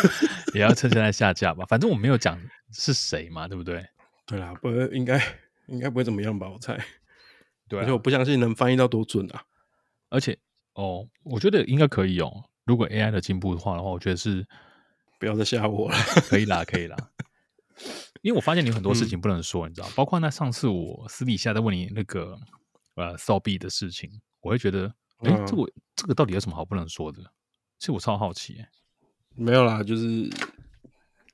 [0.54, 2.40] 也要趁现在下架吧，反正我没有讲
[2.72, 3.86] 是谁嘛，对不对？
[4.26, 5.22] 对啦，不应该
[5.68, 6.50] 应该不会怎么样吧？
[6.50, 6.78] 我猜。
[7.70, 9.44] 对啊，而且我不相信能翻译到多准啊！
[10.10, 10.38] 而且
[10.74, 12.44] 哦，我觉得应该可以哦。
[12.66, 14.46] 如果 AI 的进步的话的话，我觉得是
[15.20, 15.96] 不要再吓我了。
[16.30, 16.96] 可以啦，可以啦。
[18.24, 22.40] 因为我发现你有很多事情不能说，嗯、你知道，包括那上次我私底下在问你那个
[22.96, 24.10] 呃骚逼的事情，
[24.40, 24.88] 我会觉得，
[25.20, 27.22] 哎、嗯，这个这个到底有什么好不能说的？
[27.78, 28.70] 其实我超好奇、欸，
[29.36, 30.30] 没有啦，就是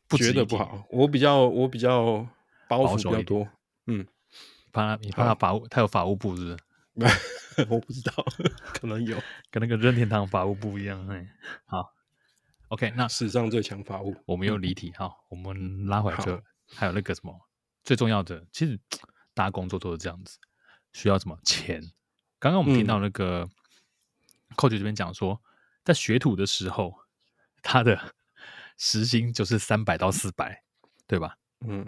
[0.08, 0.84] 不觉得不好。
[0.89, 2.28] 我比较我比较
[2.67, 3.47] 包袱比较多，
[3.86, 4.04] 嗯，
[4.71, 6.58] 怕他你怕他法务，他有法务部是
[6.95, 7.67] 不是？
[7.69, 8.25] 我不知道，
[8.73, 9.15] 可能有，
[9.52, 11.08] 跟那个任天堂法务部一样。
[11.10, 11.23] 哎，
[11.65, 11.86] 好
[12.69, 16.41] ，OK，那史上最强法务，我们又离 题哈、嗯，我们拉回来这。
[16.75, 17.49] 还有那个什么
[17.84, 18.79] 最重要的，其实
[19.34, 20.38] 大家工作都是这样子，
[20.93, 21.82] 需要什么钱？
[22.39, 23.47] 刚刚我们听到那个
[24.55, 25.41] Coach 这边讲说，
[25.84, 26.95] 在学徒的时候，
[27.62, 28.15] 他的
[28.77, 30.63] 时薪就是三百到四百，
[31.08, 31.38] 对吧？
[31.62, 31.86] 嗯，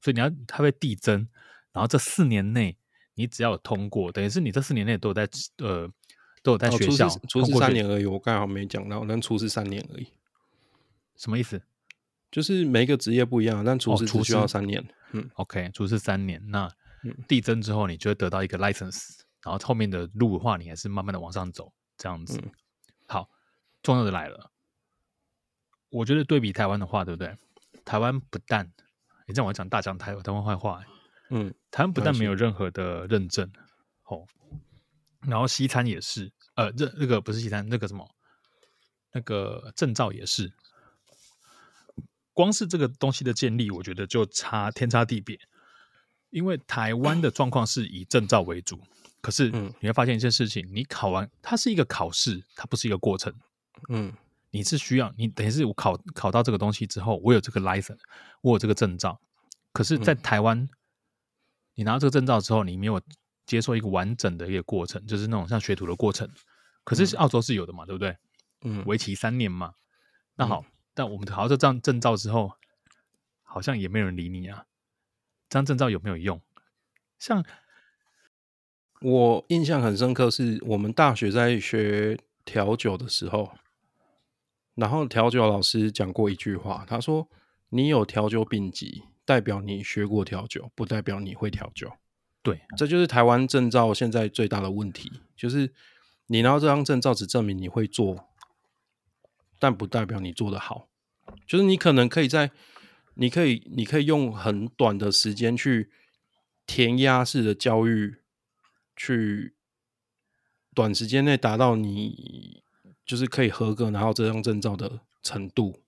[0.00, 1.28] 所以你要他会递增，
[1.72, 2.76] 然后这四年内
[3.14, 5.88] 你只要有通过，等于是你这四年内都有在呃
[6.42, 8.06] 都有在学校，初试三年而已。
[8.06, 10.08] 我刚好没讲到，能厨师三年而已。
[11.16, 11.62] 什么意思？
[12.32, 14.80] 就是每一个职业不一样，但厨师只需要三年。
[14.80, 16.68] 哦、嗯，OK，厨师三年，那
[17.28, 22.40] 递增之后，你就会得到一个 license，然后后面的路的话，你还是慢慢的往上走，这样子。
[22.42, 22.50] 嗯、
[23.06, 23.28] 好，
[23.82, 24.50] 重要的来了，
[25.90, 27.36] 我觉得对比台湾的话，对不对？
[27.84, 28.64] 台湾不但，
[29.26, 30.82] 你这样我讲大讲台湾台湾坏话，
[31.28, 33.52] 嗯，台湾不但没有任何的认证，
[34.04, 34.26] 哦，
[35.20, 38.08] 然后西餐也是，呃，这那个不是西餐，那个什么，
[39.12, 40.50] 那个证照也是。
[42.32, 45.38] 光是这个东西的建立，我觉得就差天差地别。
[46.30, 48.80] 因为台湾的状况是以证照为主，
[49.20, 53.30] 可是你会发现一件事情：你考完，它是一个考试，它不是一个过程。
[53.90, 54.10] 嗯，
[54.50, 57.98] 你是需要你等于是我考考到这个东西之后，我有这个 license，
[58.40, 59.20] 我有这个证照。
[59.74, 60.66] 可是，在台湾，
[61.74, 62.98] 你拿到这个证照之后，你没有
[63.44, 66.26] 接受一个完整的一个过程，就是那种像学徒的过程。
[66.82, 68.16] 可是澳洲是有的嘛，对不对？
[68.62, 69.74] 嗯，为期三年嘛。
[70.36, 70.64] 那好。
[70.94, 72.52] 但我们考到这张证照之后，
[73.42, 74.66] 好像也没有人理你啊。
[75.48, 76.40] 这张证照有没有用？
[77.18, 77.44] 像
[79.00, 83.52] 我印象很深刻，是我们大学在学调酒的时候，
[84.74, 87.28] 然后调酒老师讲过一句话，他说
[87.70, 91.92] ：“你有调酒丙级，代表你学过调酒，不代表你会调酒。”
[92.42, 95.72] 对，这就是台湾证照现在最大的问题，就是
[96.26, 98.28] 你拿到这张证照只证明你会做。
[99.62, 100.88] 但不代表你做得好，
[101.46, 102.50] 就是你可能可以在，
[103.14, 105.88] 你可以，你可以用很短的时间去
[106.66, 108.16] 填鸭式的教育，
[108.96, 109.54] 去
[110.74, 112.64] 短时间内达到你
[113.06, 115.78] 就是可以合格拿到这张证照的程度，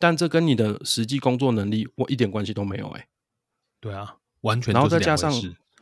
[0.00, 3.08] 但这跟你的实际工作能力我一点关系都没有哎、欸。
[3.78, 4.74] 对啊，完全。
[4.74, 5.32] 然后再加上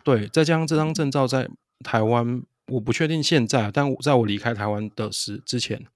[0.05, 1.49] 对，再加上这张证照在
[1.83, 5.87] 台湾，我不确定现在，但在我离开台湾的时之前。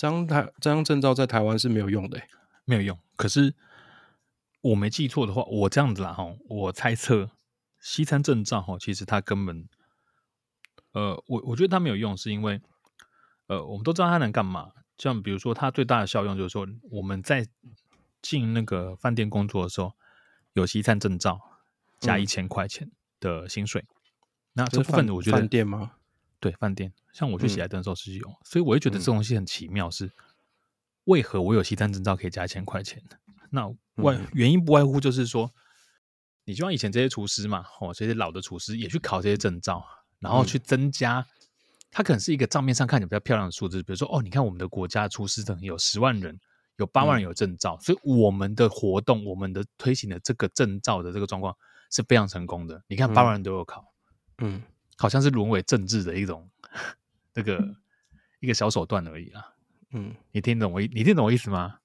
[0.00, 2.18] 这张台这张证照在台湾是没有用的，
[2.64, 2.98] 没有用。
[3.16, 3.54] 可是
[4.62, 7.30] 我没记错的话，我这样子啦哈，我猜测
[7.80, 9.68] 西餐证照哈，其实它根本，
[10.92, 12.62] 呃，我我觉得它没有用，是因为，
[13.48, 14.70] 呃，我们都知道它能干嘛。
[14.96, 17.46] 像比如说，它最大的效用就是说，我们在
[18.22, 19.92] 进那个饭店工作的时候，
[20.54, 21.38] 有西餐证照
[21.98, 23.82] 加一千块钱的薪水。
[23.82, 23.94] 嗯、
[24.54, 25.92] 那这部分我觉得饭店吗？
[26.40, 26.92] 对，饭店。
[27.12, 30.10] 像我去喜来登的时候是有，嗯、所以我就觉得这东西很奇妙，是
[31.04, 33.02] 为何我有西餐证照可以加一千块钱？
[33.50, 35.52] 那外原因不外乎就是说，
[36.44, 39.84] 你就像以前这些厨师嘛，哦，这些老的厨师也去考这些证照，
[40.18, 41.26] 然后去增加，
[41.90, 46.38] 它可能是一个账面上看起来比较漂亮的数字，比如说哦，你看我们的国家厨师等有十万人，
[46.76, 51.54] 有八万人有证照，所以我们的活动，我们的推行的这个证照的这个状况
[51.90, 52.82] 是非常成功的。
[52.86, 53.84] 你看八万人都有考，
[54.38, 54.62] 嗯，
[55.00, 56.48] 好像是沦为政治的一种。
[57.32, 57.76] 这个
[58.40, 59.54] 一个小手段而已啦，
[59.92, 60.90] 嗯，你听懂我意？
[60.92, 61.78] 你听懂我意思吗？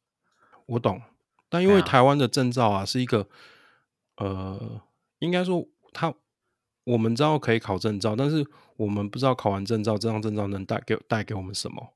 [0.66, 1.02] 我懂，
[1.50, 3.28] 但因为台湾的证照啊，是一个，
[4.18, 4.82] 呃，
[5.20, 6.14] 应该说他
[6.84, 8.46] 我们知道可以考证照，但是
[8.78, 11.94] 我们不知道考完证照，这张证照能带给带给我们什么？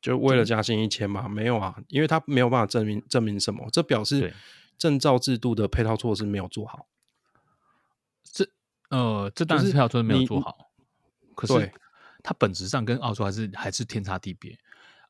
[0.00, 1.28] 就为了加薪一千嘛？
[1.28, 4.34] 没有啊，因为他没有办法证明证明什么，这表示
[4.76, 6.86] 证照制度的配套措施没有做好。
[8.90, 10.70] 这呃，这当然是配套措施没有做好，
[11.34, 11.72] 可是。
[12.20, 14.58] 它本质上跟澳洲还是还是天差地别。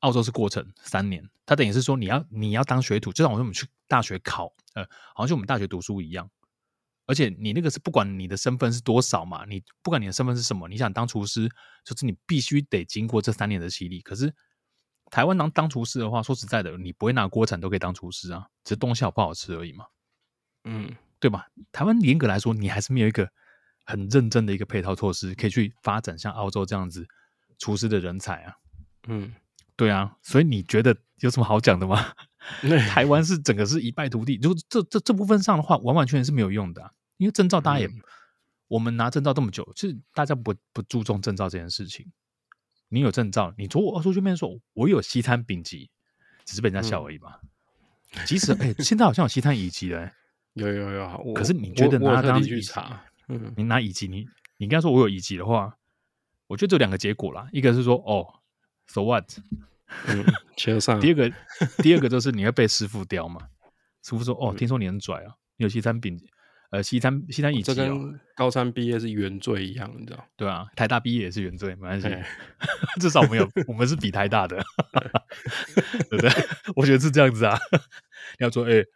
[0.01, 6.31] 澳洲是过程三年，它等于是说你要你要当学徒，就像我说我们去大学考，呃，好像就我们大学读书一样。
[7.07, 11.49] 而且你那个是不管你的身份是多少嘛，你不管你的身份是什么，你想当厨师，
[11.83, 14.03] 就是你必须得经过这三年的洗礼。
[14.03, 14.33] 可是
[15.11, 19.87] 台湾当当厨师的话，说实在的，你不会拿锅铲都可以当厨师啊，只是东西好不好吃而已嘛。
[20.65, 21.49] 嗯，对吧？
[21.73, 23.33] 台湾严格来说，你还是没有一个。
[23.89, 27.07] 很认真的一个配套措施，可以去发展像澳洲这样子
[27.59, 28.55] 厨师的人才啊。
[29.07, 29.33] 嗯，
[29.77, 32.13] 对啊，所以你觉得有什么好讲的吗？
[32.91, 36.93] 台湾是整个是一败涂地，就这这这部分上的话，完完全全是没有用的啊。
[37.17, 38.01] 因为证照大家也，嗯、
[38.69, 42.07] 我们拿证照这么久，其实大家不不注重证照这件事情。
[42.91, 45.91] 你有证照，你从我出去面说，我有西餐丙级，
[46.45, 47.39] 只是被人家笑而已嘛。
[48.15, 50.13] 嗯、即使哎、欸，现在好像有西餐乙级的、 欸，
[50.53, 51.33] 有有有。
[51.35, 53.03] 可是你觉得拿当去查？
[53.29, 54.27] 嗯，你拿乙级，你
[54.57, 55.77] 你跟他说我有乙级的话，
[56.47, 58.27] 我觉得这两个结果啦，一个是说哦
[58.87, 59.25] ，so what，
[60.09, 60.25] 嗯，
[60.57, 61.01] 切上。
[61.01, 61.33] 第二个，
[61.83, 63.49] 第二个就是你会被师傅刁嘛，
[64.03, 66.19] 师傅说哦，听说你很拽啊，你有西餐丙，
[66.71, 70.25] 呃，西餐西餐乙级、哦，这跟高三毕业是原罪一样，你知道？
[70.37, 72.09] 对啊，台大毕业也是原罪，没关系，
[73.01, 74.59] 至少我们有，我们是比台大的，
[76.11, 76.31] 对不对？
[76.77, 77.59] 我觉得是这样子啊。
[78.39, 78.87] 你要说，哎、欸，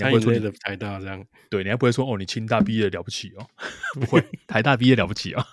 [0.00, 3.46] 餐饮类的台大这样，对，你还不会说哦，你清大毕业了不起哦，
[4.00, 5.44] 不会，台大毕业了不起哦，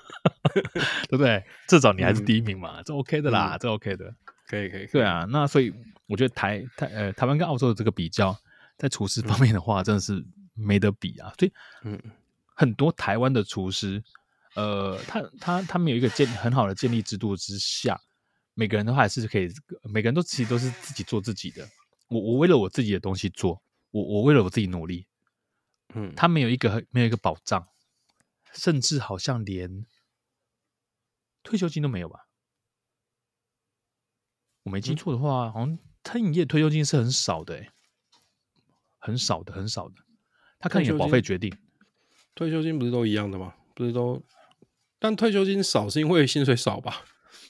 [1.10, 1.44] 对不对？
[1.68, 4.14] 至少你还是第一名嘛，嗯、这 OK 的啦，嗯、这 OK 的，
[4.48, 4.86] 可以可以。
[4.88, 5.74] 对啊，那所以
[6.08, 8.38] 我觉得台台呃台湾跟澳洲的这个比较，
[8.78, 10.26] 在厨师方面的话，真的是。
[10.60, 11.32] 没得比啊！
[11.38, 11.52] 所以，
[11.84, 12.02] 嗯，
[12.56, 14.04] 很多台湾的厨师，
[14.56, 17.96] 呃，他他他们有一个建很好的建立制度之下，
[18.56, 19.48] 每个人的话还是可以，
[19.84, 21.64] 每个人都其实都是自己做自己的。
[22.08, 23.62] 我我为了我自己的东西做，
[23.98, 25.08] 我我为了我自己努力，
[25.96, 27.68] 嗯，他没有一个没有一个保障，
[28.54, 29.86] 甚至好像连
[31.42, 32.28] 退休金都没有吧？
[34.64, 37.72] 我没记错的话，好像餐饮业退休金是很少的，欸，
[39.00, 39.96] 很少的，很少的。
[40.60, 41.58] 他看你的保费决定，
[42.36, 43.56] 退休金不是都一样的吗？
[43.74, 44.22] 不是都，
[45.00, 47.06] 但退休金少是因为薪水少吧？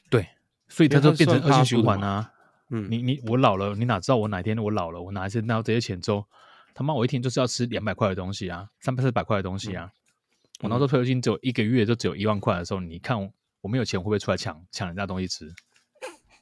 [0.10, 0.30] 对，
[0.70, 2.34] 所以他就变成恶性循环啊。
[2.70, 6.26] 嗯，你你我老了，你哪知道我哪天我老了，我哪一天拿到这些钱之后，
[6.74, 9.86] 他妈我一天就是要吃两百块的东西啊，三百四百块的东西啊。
[9.86, 15.53] 嗯、我拿到退休金只有一个月就只有一万块的时候，你看我，我没有钱会不会出来抢抢人家东西吃？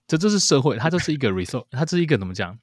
[0.08, 2.58] 这这是社会，它就是一个 resource，它是一个怎么讲？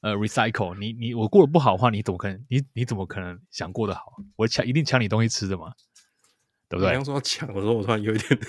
[0.00, 2.44] 呃，recycle，你你我过得不好的话，你怎么可能？
[2.48, 4.02] 你你怎么可能想过得好？
[4.36, 5.72] 我抢一定抢你东西吃的嘛，
[6.68, 6.92] 对不对？
[6.92, 8.40] 刚说抢的时候，我突然有一点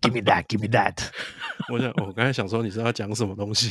[0.00, 0.96] ，give me that，give me that。
[1.72, 3.70] 我想，我刚才想说，你是要讲什么东西？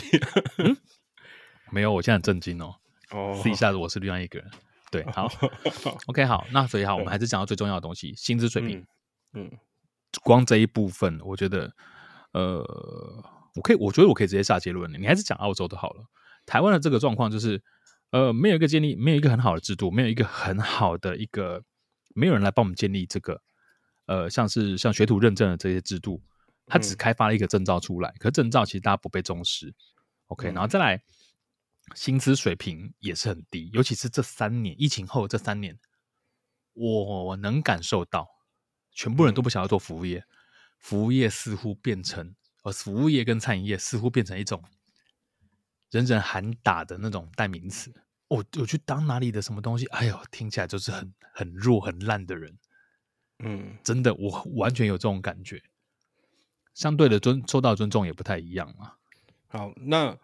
[0.57, 0.75] 嗯、
[1.71, 2.75] 没有，我现在很震惊哦。
[3.11, 4.49] 哦，试一下子，我是另外一个人。
[4.91, 5.27] 对，好，
[6.07, 8.79] OK，好，那所以好，我们还是讲到最重要的东西，薪资水平。
[9.33, 9.51] 嗯，嗯
[10.23, 11.73] 光这一部分，我觉得，
[12.33, 12.63] 呃。
[13.55, 14.89] 我可以，我觉得我可以直接下结论。
[15.01, 16.05] 你还是讲澳洲的好了。
[16.45, 17.61] 台湾的这个状况就是，
[18.11, 21.63] 呃，没有一个建立，没有一个很好的制度，没有一个很好的一个，
[22.13, 23.41] 没有人来帮我们建立这个，
[24.09, 26.19] 呃，像是像学徒认证的这些制度，
[26.65, 29.71] 它只开发了一个证照出来，嗯、可证照其实大家不被重视。
[30.29, 30.99] OK，、嗯、然后再来，
[31.93, 35.77] 薪资水平也是很低，尤其是这三年疫情后这三年，
[36.73, 38.27] 我能感受到，
[38.91, 40.25] 全部人都不想要做服务业，
[40.79, 42.35] 服务业似乎变成。
[42.63, 44.61] 呃服务业跟餐饮业似乎变成一种
[45.91, 47.89] 人人喊打的那种代名词。
[48.27, 49.85] 我我去当哪里的什么东西？
[49.85, 52.59] 哎呦，听起来就是很很弱、很烂的人。
[53.39, 55.61] 嗯，真的，我完全有这种感觉。
[56.73, 58.93] 相对的尊受到尊重也不太一样嘛。
[59.47, 60.17] 好，那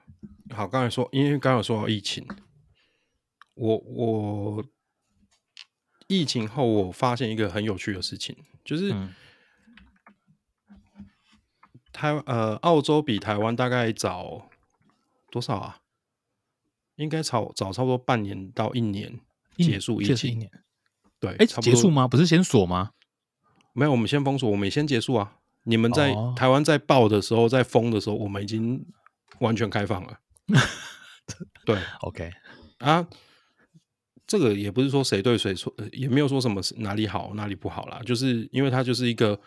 [0.49, 2.28] 好，刚才说，因为刚刚有说到疫情，
[3.55, 4.66] 我我
[6.07, 8.91] 疫情后我发现一个很有趣的事情，就是。
[8.93, 9.13] 嗯
[11.97, 14.49] 台呃，澳洲比台湾大概早
[15.32, 15.80] 多少啊？
[16.97, 19.22] 应该早早差不多半年到一年
[19.55, 20.32] 结束疫情。
[20.32, 20.51] 一年，
[21.22, 22.05] 对，哎、欸，结束吗？
[22.05, 22.91] 不是先锁吗？
[23.76, 25.38] 没有，我们先封锁，我们先结束啊。
[25.65, 28.84] 你们在、哦、台湾在爆的时候，在封的时候，我们已经
[29.39, 30.19] 完全开放了。
[31.65, 32.32] 对，OK
[32.80, 33.07] 啊，
[34.26, 39.39] 这个也不是说谁对谁错，也没有说什么哪里好哪里不好啦，就是因为它就是一个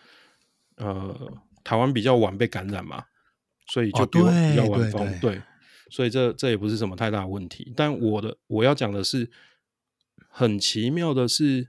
[0.77, 1.41] 呃。
[1.61, 3.03] 台湾比较晚被感染嘛，
[3.67, 4.17] 所以就比
[4.55, 5.19] 较晚封。
[5.19, 5.39] 对，
[5.91, 7.73] 所以这这也不是什么太大的问题。
[7.75, 9.29] 但我的我要讲的是，
[10.29, 11.67] 很奇妙的是，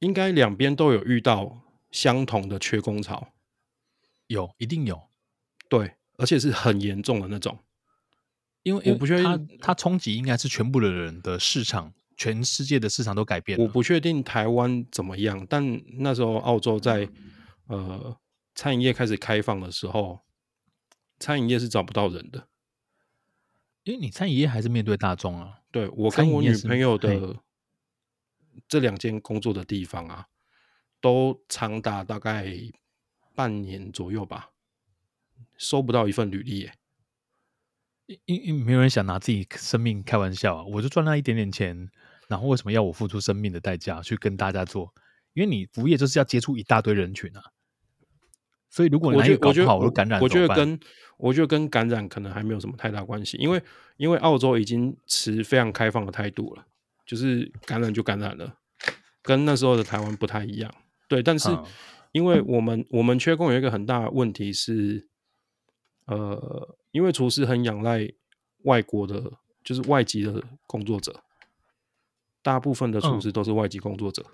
[0.00, 3.32] 应该两边都有遇到相同的缺工潮，
[4.26, 5.08] 有，一定有，
[5.68, 7.58] 对，而且是很严重的那种。
[8.62, 11.94] 因为我不确定，它冲击应该是全部的人的市场。
[12.16, 13.64] 全世界的市场都改变了。
[13.64, 17.08] 我不确定台湾怎么样，但那时候澳洲在
[17.66, 18.14] 呃
[18.54, 20.20] 餐饮业开始开放的时候，
[21.18, 22.46] 餐饮业是找不到人的，
[23.84, 25.60] 因为你餐饮业还是面对大众啊。
[25.70, 27.36] 对，我跟我女朋友的
[28.68, 30.26] 这两间工作的地方啊，
[31.00, 32.54] 都长达大概
[33.34, 34.50] 半年左右吧，
[35.56, 36.74] 收不到一份履历耶。
[38.24, 41.90] 因因没有人想拿自己生命开玩笑啊，我就赚那一点点钱。
[42.28, 44.94] 然后为什么要我付出生命的代价去跟大家做？
[45.32, 47.42] 因为你服务业就是要接触一大堆人群啊，
[48.68, 50.20] 所以如果你哪搞不好，感染。
[50.20, 50.78] 我觉得跟
[51.16, 53.60] 我觉得跟感染可能还没有什么太大关系，因为
[53.96, 56.64] 因为澳洲已经持非常开放的态度了，
[57.10, 58.56] 就是感染就感染了，
[59.20, 60.72] 跟那时候的台湾不太一样。
[61.08, 61.48] 对，但是
[62.12, 65.08] 因为我们我们缺工有一个很大的问题是，
[66.06, 68.08] 呃，因为厨师很仰赖
[68.62, 69.32] 外国的，
[69.64, 71.20] 就是外籍的工作者。
[72.42, 74.24] 大部分的厨师都是外籍工作者，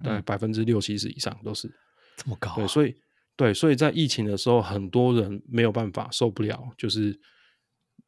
[0.00, 1.74] 嗯、大概百分之六七十以上都是
[2.18, 2.56] 这么高、啊。
[2.56, 2.94] 对，所以
[3.36, 7.18] 对，所以在疫情的时候，很多人没有办法受不了，就是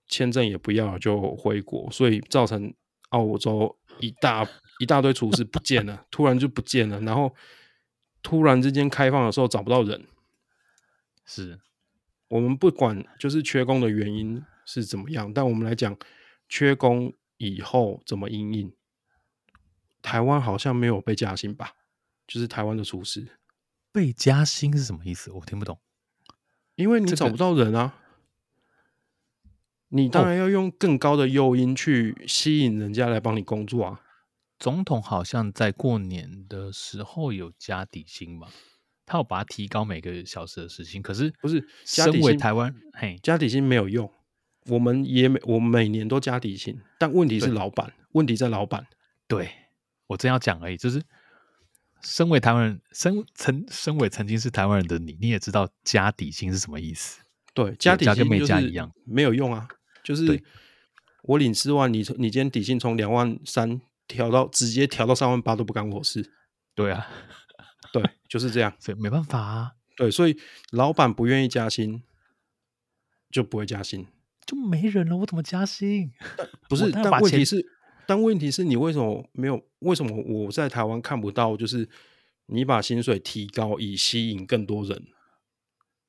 [0.08, 2.74] 签证也不要就回国，所以造成
[3.08, 4.48] 澳洲一大
[4.80, 7.34] 一大堆厨师不见了，突然就不见了，然后
[8.22, 10.06] 突然之间开放的时候找不到人。
[11.24, 11.58] 是
[12.28, 15.96] 我们不管就是缺工的原因是怎么样，但我们来讲
[16.48, 18.72] 缺工以后怎么因应。
[20.02, 21.72] 台湾好像没有被加薪吧？
[22.26, 23.26] 就是台湾的厨师
[23.92, 25.30] 被加薪是什么意思？
[25.30, 25.78] 我听不懂。
[26.74, 28.03] 因为你找不到人啊，这个、
[29.94, 34.00] 你当然要用更高的诱因去吸引人家来帮你工作啊。
[34.58, 38.48] 总统好像在过年的时候有加底薪吧？
[39.06, 42.36] 他有把它提高每个小时的时薪，可是不是加底薪？
[42.36, 44.10] 台湾嘿，加底薪没有用。
[44.66, 48.86] 我们也每我们每年都加底薪，但问题是老板，问题在老板。
[49.26, 49.50] 对。
[50.06, 51.02] 我真要讲而已，就是
[52.02, 57.22] 身为台湾人，身曾身为曾经是台湾人的你，你也知道加底薪是什么意思？
[57.54, 59.66] 对，加底薪跟没加一样，没有用啊。
[60.04, 60.40] 就是
[61.22, 66.32] 我领四万，你你今天底薪从两万三调到直接调到三万八都不干我事。
[66.76, 67.08] 对啊，
[67.92, 69.72] 对，就是这样， 所以没办法啊。
[69.96, 70.38] 对，所以
[70.70, 72.02] 老板不愿意加薪，
[73.30, 74.06] 就不会加薪，
[74.46, 75.16] 就没人了。
[75.16, 76.12] 我怎么加薪？
[76.68, 77.74] 不是，但问题是。
[78.06, 79.62] 但问题是你为什么没有？
[79.78, 81.56] 为什么我在台湾看不到？
[81.56, 81.88] 就是
[82.44, 85.06] 你把薪水提高，以吸引更多人。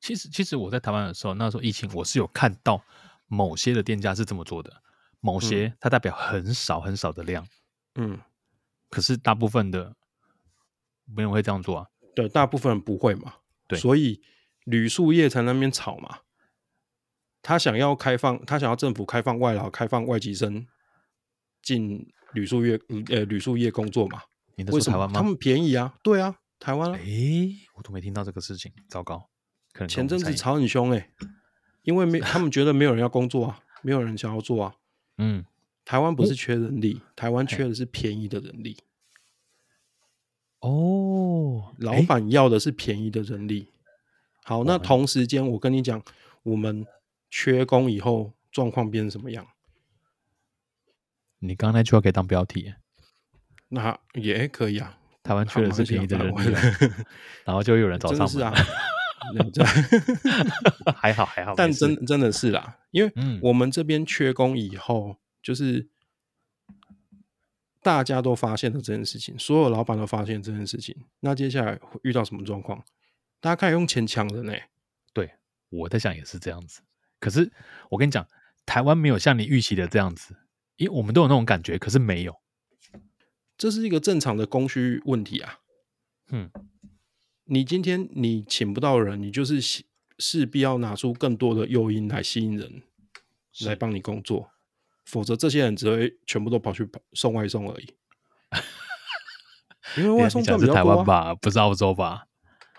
[0.02, 2.84] 其实，其实我在台湾的时候，那时候疫情，我是有看到
[3.28, 4.82] 某些的店家是这么做的。
[5.20, 7.48] 某些它代表很少很少的量，
[7.96, 8.20] 嗯，
[8.90, 9.96] 可是大部分的
[11.06, 11.88] 没人会这样做啊。
[12.16, 13.36] 对，大部分人不会嘛。
[13.68, 14.22] 对，所以
[14.66, 16.20] 旅宿业才那边吵嘛。
[17.42, 20.68] 他想要开放，他想要政府开放外劳，开放外籍生。
[21.64, 24.22] 进旅宿业，呃，旅宿业工作嘛？
[24.56, 25.20] 你在说台湾吗？
[25.20, 26.96] 他们便宜啊，对啊，台湾啊。
[26.96, 29.28] 哎、欸，我都没听到这个事情，糟糕。
[29.74, 31.12] 可能前阵子吵很凶哎、欸，
[31.86, 34.76] 因为没他们觉得没有人要工作啊，没有人想要做啊。
[35.18, 35.46] 嗯，
[35.86, 38.78] 台湾不是缺人力，哦、台湾缺的是便宜的人力。
[40.60, 43.70] 哦，老板要的是便宜的人力。
[44.44, 46.04] 好，那同时间我跟你讲，
[46.44, 46.86] 我们
[47.30, 49.48] 缺工以后状况变成什么样？
[51.40, 52.74] 你刚刚那句话可以当标题，
[53.70, 54.98] 那也可以啊。
[55.22, 56.56] 台湾缺的是便宜的人力，
[57.46, 58.28] 然后就有人找 上门。
[58.28, 58.54] 是啊，
[60.96, 61.54] 还好还好。
[61.56, 63.12] 但真真的是啦，因为
[63.42, 65.88] 我们这边缺工以后，就是
[67.82, 70.96] 大家都发现了这件事情，所有老板都发现这件事情。
[71.20, 72.84] 那接下来会遇到什么状况？
[73.40, 74.54] 大家开始用钱抢人呢？
[75.14, 75.36] 对，
[75.70, 76.82] 我在想也是这样子。
[77.20, 77.52] 可是
[77.90, 78.28] 我跟你讲，
[78.66, 80.38] 台湾没有像你预期的这样子。
[80.78, 82.36] 因为我们都有那种感觉，可是没有，
[83.58, 85.60] 这是一个正常的供需问题啊。
[86.32, 86.52] 嗯，
[87.46, 89.60] 你今天你请不到人，你就是
[90.20, 92.84] 势必要拿出更多的诱因来吸引人
[93.66, 94.50] 来帮你工作，
[95.06, 97.94] 否则这些人只会全部都跑去送外送而已。
[99.98, 100.84] 因为外送赚比较多啊。
[100.84, 102.26] 台湾吧，不是澳洲吧？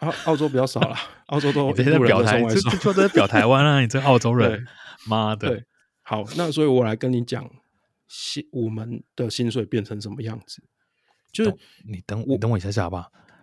[0.01, 3.81] 澳澳洲比较少啦，澳洲都 你在表台，就就在表台湾啊！
[3.81, 4.67] 你这澳洲人，
[5.07, 5.49] 妈的！
[5.49, 5.65] 对，
[6.03, 7.51] 好，那所以我来跟你讲。
[8.09, 10.63] 薪我们的薪水变成什么样子？
[11.33, 11.53] 就是
[11.85, 12.97] 你等我，你等我一下下好不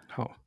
[0.08, 0.38] 好？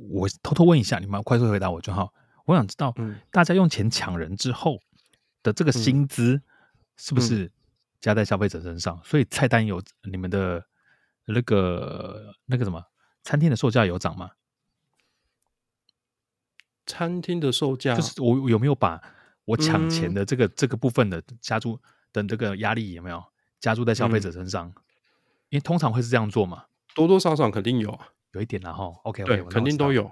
[0.00, 2.12] 好，我偷偷问一下，你们快速回答我就好。
[2.46, 4.80] 我想知道，嗯，大家用钱抢人之后
[5.42, 6.40] 的这个薪资
[6.96, 7.50] 是不是
[8.00, 8.96] 加在消费者身上？
[8.96, 10.64] 嗯、所以菜单有你们的
[11.26, 12.84] 那个那个什么
[13.22, 14.30] 餐厅的售价有涨吗？
[16.86, 19.00] 餐厅的售价就是我有没有把
[19.44, 21.78] 我抢钱的这个、嗯、这个部分的加注
[22.12, 23.22] 的这个压力有没有？
[23.60, 24.74] 加注在消费者身上，嗯、
[25.50, 30.10] 因为通常会是这样做嘛，多多少少肯定有啊，有一点然后 OK，对，肯定都有。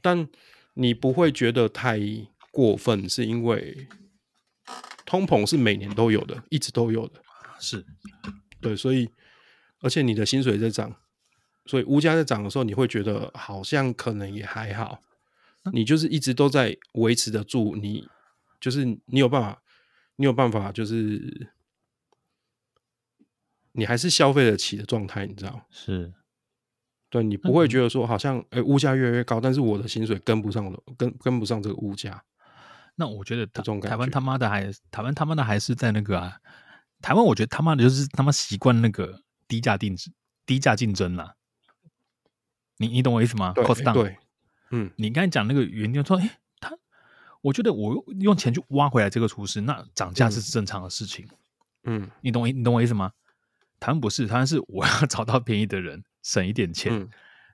[0.00, 0.28] 但
[0.74, 1.98] 你不会觉得太
[2.50, 3.88] 过分，是因为
[5.04, 7.22] 通膨是每年都有的，一直都有的，
[7.58, 7.84] 是
[8.60, 9.10] 对，所以
[9.80, 10.94] 而且你的薪水在涨，
[11.66, 15.00] 所以物价在涨的时候，你会觉得好像可能也还好，
[15.64, 18.08] 嗯、你就是一直都在维持得住，你
[18.60, 19.62] 就是你有办法，
[20.16, 21.50] 你有办法就是。
[23.74, 25.66] 你还是消费得起的状态，你知道？
[25.70, 26.12] 是，
[27.12, 32.24] 对，你不会觉得说好像，哎、嗯欸，物价越来越高，但是我的薪水跟不上了，跟跟不上这个物价。
[32.94, 36.38] 那我觉得台台湾他妈的还台湾他妈的还是在那个啊，
[37.02, 40.10] 台湾我觉得他妈的就是他妈习惯那个低价定制、
[40.46, 41.34] 低价竞争啦。
[42.78, 43.52] 你你懂我意思吗？
[43.54, 44.16] 对 Cost down 对，
[44.70, 46.74] 嗯，你刚才讲那个原因说，哎、欸，他，
[47.42, 51.28] 我觉得我用钱去挖回来这个厨师，那涨价是正常的事情。
[51.84, 53.12] 嗯，你懂我你懂我意思吗？
[53.78, 57.08] 台湾不是，台湾是我要 找到便宜的人，省一点钱，嗯、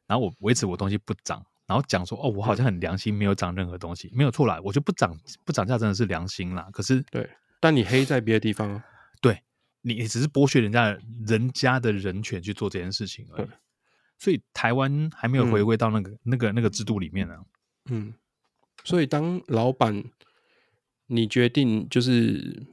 [0.07, 6.69] 然后我维持我东西不涨，然后讲说哦，我好像很良心，没有涨任何东西，没有错啦，我就不涨不涨价真的是良心啦。
[6.73, 7.29] 可是对，
[7.61, 8.83] 但你黑在别的地方，
[9.21, 9.43] 对，
[9.81, 13.49] 你你只是剥削人家人家的人权去做这件事情而已。
[14.19, 17.45] 所以台湾还没有回归到那个、嗯、那个那个制度里面呢、啊。
[17.91, 18.12] 嗯，
[18.85, 20.05] 所以当老板，
[21.07, 22.66] 你决定就是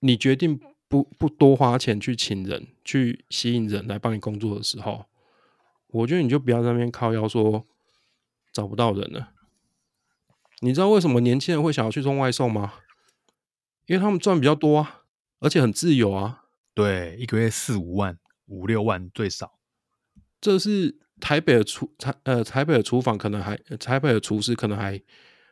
[0.00, 0.58] 你决定
[0.94, 5.06] 不不多花钱去请人去吸引人来帮你工作的时候，
[5.88, 7.64] 我觉得你就不要在那边靠腰说
[8.52, 9.32] 找不到人了。
[10.60, 12.74] 你知道为什么年轻人会想要去送外送吗？
[13.86, 15.02] 因为他们赚比较多啊，
[15.40, 16.44] 而且很自由啊。
[16.74, 18.16] 对，一个月四五万。
[18.46, 19.58] 五六万最少，
[20.38, 25.00] 这是台北的厨台呃台北的厨房可能还台北的厨师可能还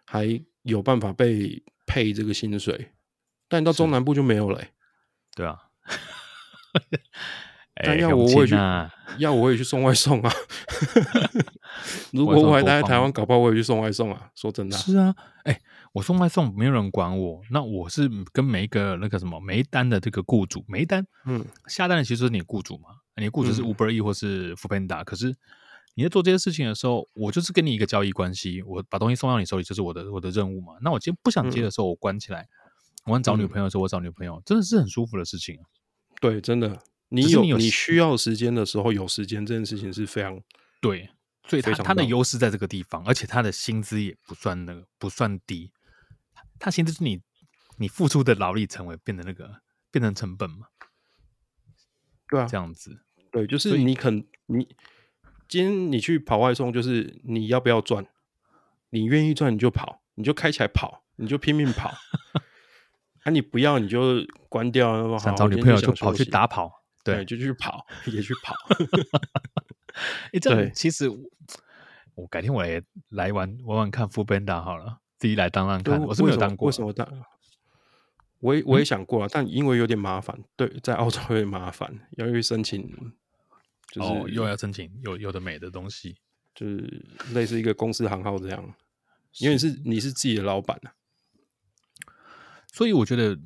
[0.04, 2.92] 还有办法被配这个薪水，
[3.48, 4.70] 但你到中南部就没有了、欸。
[5.34, 5.58] 对啊，
[7.74, 10.32] 但要我我也去，欸、要我也去送外送啊。
[12.12, 14.30] 如果我还待在台湾，搞不好我也去送外送啊。
[14.34, 15.14] 说真的，是啊，
[15.44, 15.60] 哎、欸。
[15.94, 17.42] 我送外送，没有人管我。
[17.50, 22.88] 那我是跟每一个那个什么每一单的这个雇主，每一单，嗯，下单的其实是你雇主嘛。
[23.16, 25.36] 你雇主是 Uber E 或是 Foodpanda，可是
[25.94, 28.62] 你在做这些事情的时候，我就是跟你一个交易关系。
[28.62, 30.72] 我把东西送到你手里，就是我的我的任务嘛。
[30.80, 32.48] 那我今天不想接的时候，我关起来。
[33.04, 35.58] 我想找女朋友的时候，我找女朋友，真的是很舒服的事情。
[36.20, 40.40] 对，真的，你有你需要时间的时候有时间，这件事情是非常
[40.80, 41.10] 对。
[41.48, 45.72] 所以他他的优势在这个地方，而且他的薪资也不算那个不算低。
[46.60, 47.20] 他薪资是你，
[47.78, 50.68] 你付出的劳力成为变成那个变成成本嘛？
[52.28, 54.68] 对啊，这样子，对，就是你肯你
[55.48, 58.06] 今天你去跑外送，就是你要不要赚？
[58.90, 61.92] 你愿意赚你就跑，你就开起来跑，你就拼命跑。
[63.22, 66.70] 啊，你不要你就关掉，好好想找女朋友就跑去打跑，
[67.04, 68.54] 对，对就去跑也去跑。
[69.94, 71.08] 哎、欸，这样其实
[72.14, 74.98] 我，改天我也来玩玩玩看 Foodpanda 好了。
[75.18, 76.66] 自己来当当看，我是没有当过。
[76.66, 77.06] 为什么当？
[78.40, 82.82] 我也我也想过啊，嗯，但因为有点麻烦，对，在澳洲有点麻烦，要去申请，
[83.92, 86.16] 就是，哦，又要申请有有的美的东西，
[86.56, 88.74] 就是类似一个公司行号这样。
[89.38, 90.90] 因为你是你是自己的老板啊，
[92.72, 93.38] 所以我觉得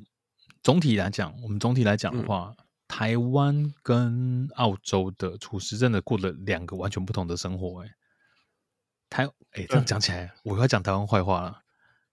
[0.63, 7.95] 总体来讲，我们总体来讲的话，嗯，台湾跟澳洲的厨师真的过了两个完全不同的生活，欸，哎，
[9.09, 11.61] 台哎，这样讲起来，嗯，我要讲台湾坏话了。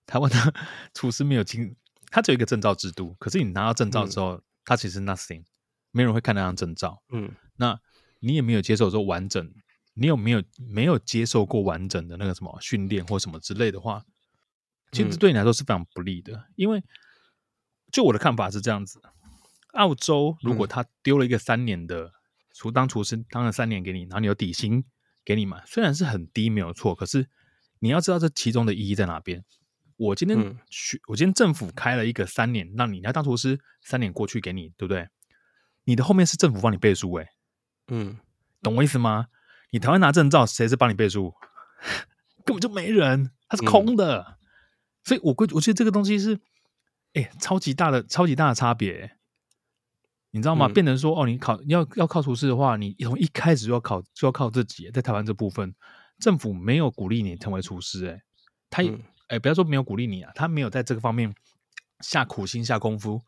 [0.07, 0.55] 台湾的
[0.93, 1.75] 厨师没有经，
[2.11, 3.17] 他只有一个证照制度。
[3.19, 5.45] 可是你拿到证照之后，他、嗯、其实 nothing，
[5.93, 7.03] 没人会看那张证照。
[7.11, 7.81] 嗯，那
[8.21, 9.51] 你也没有接受说完整，
[9.95, 14.05] 你有没有没有接受过完整的那个什么训练或什么之类的话，
[14.93, 16.37] 其实对你来说是非常不利的。
[16.37, 16.83] 嗯、因为
[17.95, 19.01] 就我的看法是这样子：
[19.75, 22.11] 澳洲如果他丢了一个三年的
[22.53, 24.85] 厨当厨师，当了三年给你，然后你有底薪
[25.25, 27.29] 给你嘛，虽然是很低没有错，可是
[27.79, 29.45] 你要知道这其中的意义在哪边。
[29.97, 35.09] 我今天去、嗯，我今天政府开了一个三年，让你来当厨师，三年过去给你，对不对？
[35.85, 37.29] 你的后面是政府帮你背书，哎，
[37.87, 38.19] 嗯，
[38.61, 39.29] 懂我意思吗？
[39.71, 41.33] 你台湾拿证照，谁是帮你背书？
[42.45, 44.21] 根本就没人，它是空的。
[44.21, 44.35] 嗯、
[45.05, 46.41] 所以我觉我觉得这个东西是，
[47.15, 49.17] 哎、欸，超级大的、超级大的差别，
[50.31, 50.67] 你知道吗？
[50.67, 54.91] 嗯、变成说，哦，你考要要靠厨师的话，你从一开始就要考，就要靠自己。
[54.91, 55.75] 在台湾这部分，
[56.19, 58.23] 政府没有鼓励你成为厨师，哎，
[58.71, 58.83] 他。
[58.83, 61.35] 嗯哎，不要说没有鼓励你啊，他没有在这个方面
[62.01, 63.23] 下苦心下功夫，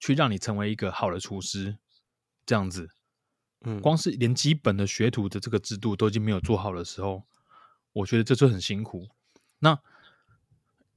[0.00, 1.78] 去让你成为一个好的厨师，
[2.44, 2.90] 这样子，
[3.60, 7.22] 嗯，光是连基本的学徒的这个制度都已经没有做好的时候，
[7.92, 9.08] 我觉得这就很辛苦。
[9.60, 9.78] 那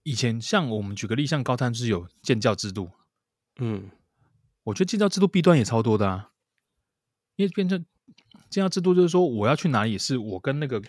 [0.03, 2.91] 以前像我们举个例，像高碳是有建教制度，
[3.59, 3.89] 嗯，
[4.63, 6.31] 我觉得建教制度弊端也超多的啊，
[7.35, 7.85] 因为变成
[8.49, 10.81] 建教制度就是说我要去哪里，是我跟那个。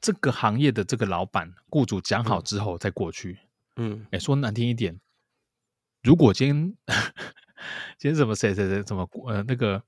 [0.00, 3.36] 这个行业的这个老板、雇主讲好之后再过去。
[3.74, 5.00] 嗯，哎，说难听一点，
[6.04, 6.76] 如果今天
[7.98, 9.82] 今天怎么谁谁谁怎么呃那个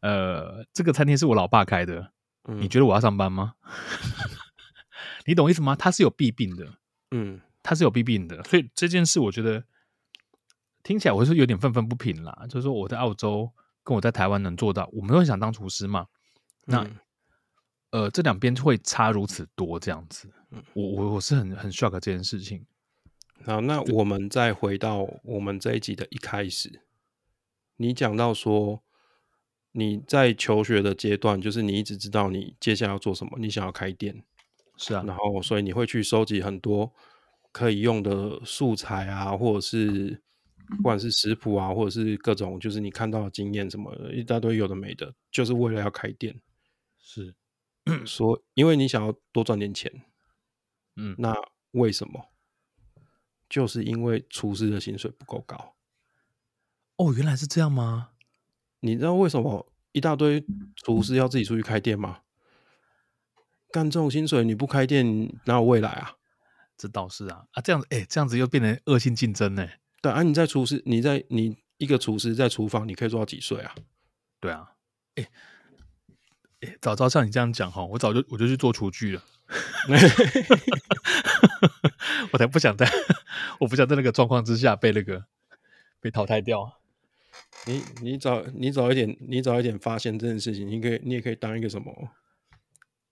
[0.00, 2.10] 呃这个餐厅是我老爸开的，
[2.44, 3.52] 嗯，你觉得我要上班吗？
[5.26, 5.76] 你懂意思吗？
[5.76, 6.78] 他是有弊病的，
[7.10, 9.64] 嗯，他是有弊病的，所以这件事我觉得
[10.84, 12.46] 听起来我是有点愤愤不平啦。
[12.48, 13.52] 就是说我在澳洲
[13.82, 16.06] 跟我在台湾能做到，我们都很想当厨师嘛，
[16.66, 16.84] 那。
[16.84, 16.96] 嗯
[17.90, 20.28] 呃，这两边会差如此多，这样子，
[20.72, 22.66] 我我我是很很 shock 这件事情。
[23.44, 26.82] 好，那我们再回到我们这一集的一开始，
[27.76, 28.82] 你讲到说
[29.70, 34.24] 你在求学的阶段，就是你一直知道你接下来要做什么，你想要开店，
[34.76, 36.92] 是啊，然后所以你会去收集很多
[37.54, 40.20] 可以用的素材啊，或者是
[40.76, 46.40] 不管是食谱啊，或者是各种就是你看到的经验什么一大堆有的没的，就是为了要开店，
[46.98, 47.36] 是。
[48.04, 49.92] 说，因为你想要多赚点钱，
[50.96, 51.36] 嗯，那
[51.72, 52.32] 为什么？
[53.48, 55.76] 就是因为厨师的薪水不够高。
[56.96, 58.12] 哦，原来是这样吗？
[58.80, 60.44] 你知道为什么一大堆
[60.76, 62.22] 厨师要自己出去开店吗？
[63.70, 66.16] 干这种薪水你不开店哪有未来啊？
[66.76, 69.68] 这倒是啊啊，这样子哎，这样子又变成恶性竞争呢。
[70.02, 73.74] 对啊，你在厨师，你在你一个厨师在厨房，你可以做到几岁啊？
[74.40, 74.72] 对啊，
[75.14, 75.26] 哎
[76.60, 79.24] 哎，早知道像你这样讲哈，我早就我就去做厨具了。
[82.32, 82.90] 我才不想在，
[83.60, 85.24] 我不想在那个状况之下被那个
[86.00, 86.80] 被淘汰掉。
[87.66, 92.10] 你你早你早一点，你早一点发现这件事情，你可以你也可以当一个什么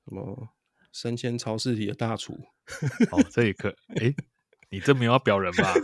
[0.07, 0.49] 什么
[0.93, 2.34] 生鲜超市里的大厨。
[3.11, 4.14] 哦，这也可哎、欸，
[4.70, 5.74] 你这没有要表人吧？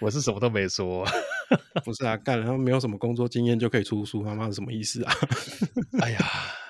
[0.00, 1.04] 我是什么都没说，
[1.84, 5.12] 不是啊，干了他们没有什么工作经验就可以出书，他妈是什么意思啊？
[6.00, 6.18] 哎呀，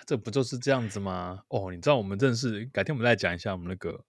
[0.06, 1.42] 这不就是这样子吗？
[1.48, 4.02] 哦，你知道我们认识，改天我们再讲一下我们那个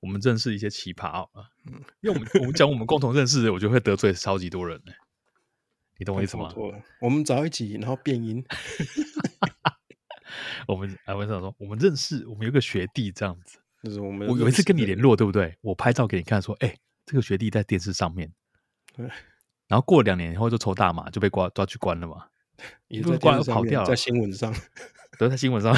[0.00, 4.92] 我们认识一些奇葩啊，嗯，因为我们我们讲我们共同认识的，我觉得会得罪超级多人呢。
[5.98, 6.52] 你懂我意思吗？
[7.00, 8.44] 我们找一集，然后变音。
[10.66, 15.56] 我们啊，我想说，我们认识，我们有个学弟这样子，就是我们我有一次跟你联络，对不对？
[15.60, 18.32] 我拍照给你看，说，哎，这个学弟在电视上面。
[18.94, 19.06] 对，
[19.68, 22.26] 然后过了两年以后就抽大麻，就被抓抓去关了嘛。
[22.88, 24.54] 也在关跑掉了，在新闻上，
[25.18, 25.76] 都在新闻上。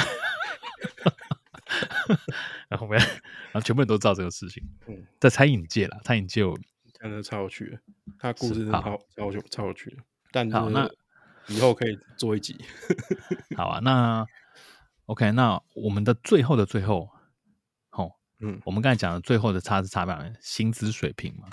[2.69, 4.63] 然后我们，然后全部人都知道这个事情。
[4.87, 6.57] 嗯，在餐饮界啦，餐饮界我
[6.93, 7.79] 真的超有趣的，
[8.17, 9.97] 他故事超超有超有趣的。
[10.31, 10.89] 但好，那
[11.47, 12.55] 以后可以做一集。
[13.57, 14.25] 好啊，那
[15.09, 17.09] OK，那我们的最后的最后，
[17.89, 21.49] 好，嗯，我们刚才讲的最后的差是差在薪资水平嘛。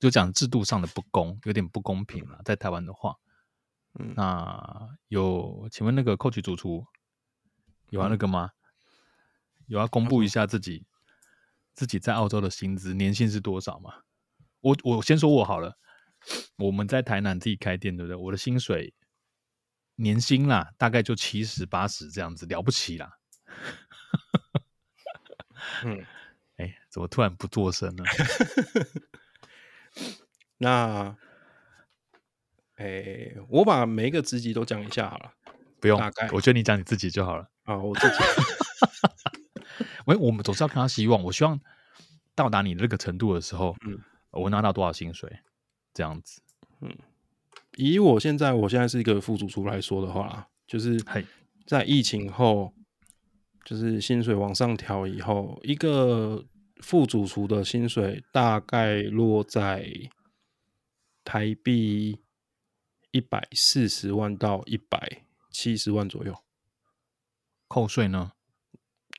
[0.00, 2.40] 就讲制度上的不公，有点不公平了。
[2.46, 3.16] 在台湾的话，
[3.98, 6.86] 嗯，那有，请问那个 Coach 主厨
[7.90, 8.52] 有要那个吗？
[9.66, 10.86] 有要公布一下自己
[11.74, 13.96] 自己在澳洲的薪资年薪是多少吗？
[14.60, 15.76] 我我先说我好了，
[16.56, 18.16] 我们在台南自己开店，对不对？
[18.16, 18.94] 我的薪水
[19.96, 23.18] 年薪啦，大概就七十八十这样子，了不起啦。
[25.84, 26.04] 嗯，
[26.56, 28.04] 哎，怎么突然不做声呢？
[30.58, 31.16] 那，
[32.76, 35.32] 哎、欸，我把每一个职级都讲一下好了。
[35.80, 37.48] 不用，大概我觉得你讲你自己就好了。
[37.64, 38.16] 啊，我自己。
[40.06, 41.22] 喂，我们总是要看到希望。
[41.22, 41.60] 我希望
[42.34, 43.98] 到达你那个程度的时候，嗯，
[44.30, 45.40] 我拿到多少薪水？
[45.92, 46.42] 这样子。
[46.80, 46.96] 嗯，
[47.76, 50.98] 以我现在，我现在是一个副主厨来说的话，就是
[51.66, 52.72] 在疫情后，
[53.64, 56.44] 就是薪水往上调以后，一个。
[56.80, 59.88] 副主厨的薪水大概落在
[61.22, 62.20] 台币
[63.10, 66.36] 一百四十万到一百七十万左右，
[67.68, 68.32] 扣税呢？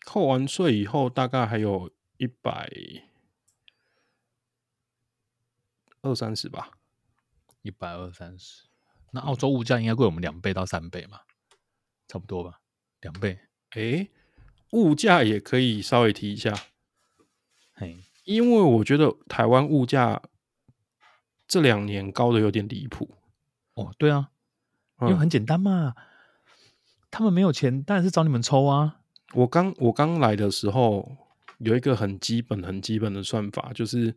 [0.06, 2.70] 扣完税以后，大概还有一百
[6.01, 6.70] 二三十吧，
[7.66, 8.68] 一百二三十。
[9.11, 11.22] 那澳洲物价应该贵我们两倍到三倍嘛，
[12.07, 12.61] 差不多吧，
[13.01, 13.39] 两倍。
[13.72, 14.11] 诶，
[14.74, 16.53] 物价也可以稍微提一下。
[17.74, 20.22] 嘿，因为我觉得台湾物价
[21.47, 23.18] 这两年高的有点离谱。
[23.74, 24.30] 哦，对啊，
[25.01, 26.03] 因为很简单嘛，嗯、
[27.09, 29.01] 他们没有钱，当然是找你们抽啊。
[29.34, 31.18] 我刚我刚来的时候，
[31.57, 34.16] 有一个很基本很基本的算法，就是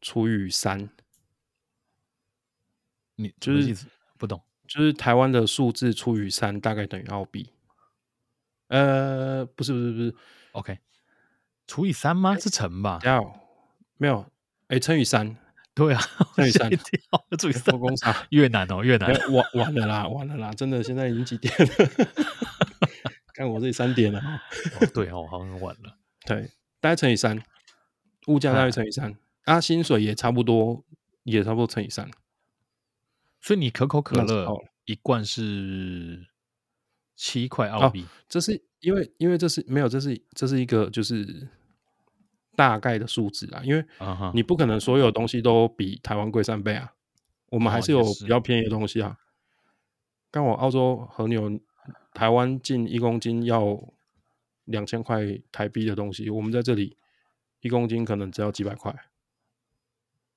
[0.00, 0.88] 除以三。
[3.22, 3.86] 你就是
[4.18, 7.52] 不懂，就是台湾的数字除以三，大概等于澳币。
[8.68, 10.14] 呃，不是不是不是
[10.52, 10.78] ，OK。
[11.66, 12.36] 除以三吗？
[12.38, 12.98] 是乘吧？
[13.02, 13.40] 要
[13.96, 14.20] 没有？
[14.68, 15.36] 哎、欸，乘以三。
[15.72, 16.00] 对啊，
[16.34, 16.70] 乘以三。
[17.38, 19.08] 除以三，工厂越南哦，越南。
[19.32, 20.52] 完完了啦，完了啦！
[20.52, 21.66] 真的，现在已经几点了？
[23.34, 24.18] 看我这里三点了。
[24.18, 25.96] 哦，对哦，好像晚了。
[26.26, 26.50] 对，
[26.80, 27.40] 大概乘以三，
[28.26, 30.84] 物价大概乘以三，啊，薪水也差不多，
[31.22, 32.10] 也差不多乘以三。
[33.40, 34.46] 所以你可口可乐
[34.84, 36.26] 一罐是
[37.16, 41.48] 七块澳币，这是因为，因为这是没有，这是这是一个就是。
[42.56, 43.82] 大概的数字啊，因为
[44.34, 46.92] 你不可能所有东西都比台湾贵三倍啊，
[47.48, 49.16] 我们还是有比较便宜的东西啊。
[50.30, 51.58] 刚我澳洲和牛，
[52.12, 53.82] 台湾进一公斤要
[54.64, 56.98] 两千块台币的东西，我们在这里
[57.60, 58.94] 一公斤可能只要几百块。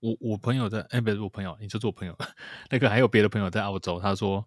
[0.03, 2.13] 我我朋友在，哎，不是我朋友，你就是我朋友。
[2.69, 4.45] 那个还有别的朋友在澳洲，他说，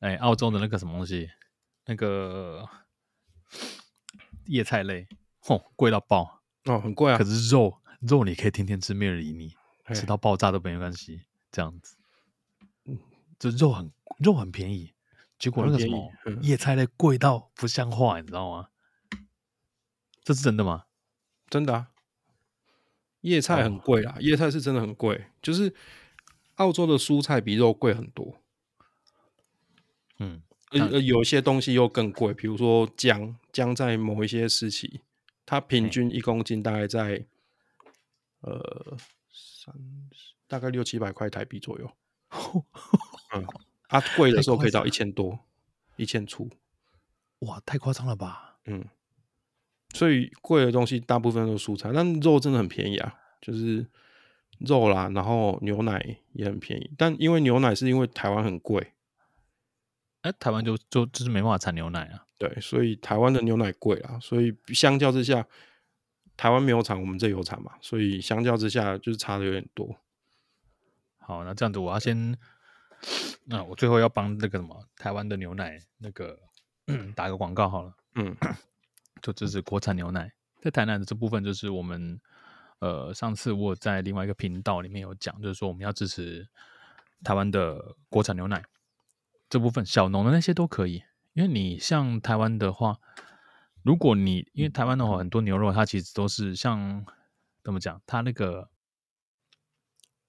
[0.00, 1.30] 哎，澳洲的那个什么东西，
[1.86, 2.68] 那个
[4.44, 5.08] 叶菜类，
[5.42, 6.42] 嚯，贵到爆。
[6.66, 7.16] 哦，很贵啊！
[7.16, 9.54] 可是肉肉你可以天天吃，没人理你，
[9.94, 11.22] 吃到爆炸都没关系。
[11.50, 11.96] 这样子，
[12.84, 12.98] 嗯，
[13.38, 14.92] 这肉很肉很便宜，
[15.38, 16.12] 结果那个什么
[16.42, 18.68] 叶菜类贵到不像话，你知道吗？
[20.22, 20.84] 这是真的吗？
[21.48, 21.88] 真的啊！
[23.24, 25.74] 叶菜很贵啦，叶、哦、菜是真的很贵，就是
[26.56, 28.38] 澳洲的蔬菜比肉贵很多。
[30.18, 35.00] 嗯，呃，有些东西又更贵，比如说姜，姜在某一些时期，
[35.46, 37.24] 它平均一公斤大概在
[38.40, 38.94] 呃
[39.32, 39.74] 三
[40.46, 41.90] 大概六七百块台币左右。
[43.34, 43.46] 嗯，
[43.88, 45.38] 啊，贵的时候可以到一千多，
[45.96, 46.50] 一千出。
[47.38, 48.58] 哇，太夸张了吧？
[48.66, 48.84] 嗯，
[49.94, 53.86] 所以贵的东西大部分都是蔬菜，但肉真的很便宜啊，就是
[54.58, 58.92] 肉啦，然后牛奶也很便宜，但因为牛奶是因为台湾很贵，
[60.20, 65.46] 哎、欸，台湾就就就是没办法产牛奶啊，对，所以台湾的牛奶贵啊，所以相较之下，
[66.36, 69.96] 台湾没有产，我们这有产嘛，所以相较之下就是差的有点多。
[71.18, 72.36] 好，那这样子我要先，
[73.46, 76.40] 那我最后要帮那个什么台湾的牛奶那个。
[77.16, 78.36] 打个广告好了，嗯，
[79.24, 80.30] 就支持国产牛奶。
[80.60, 82.20] 在台南的这部分，就是我们
[82.80, 86.46] 呃，上次我在另外一个频道里面有讲，就是说我们要支持
[87.22, 88.62] 台湾的国产牛奶
[89.48, 91.02] 这部分，小农的那些都可以。
[91.32, 92.98] 因为你像台湾的话，
[93.82, 97.04] 如果你因为台湾的话，很多牛肉它其实都是像
[97.62, 98.68] 怎么讲，它那个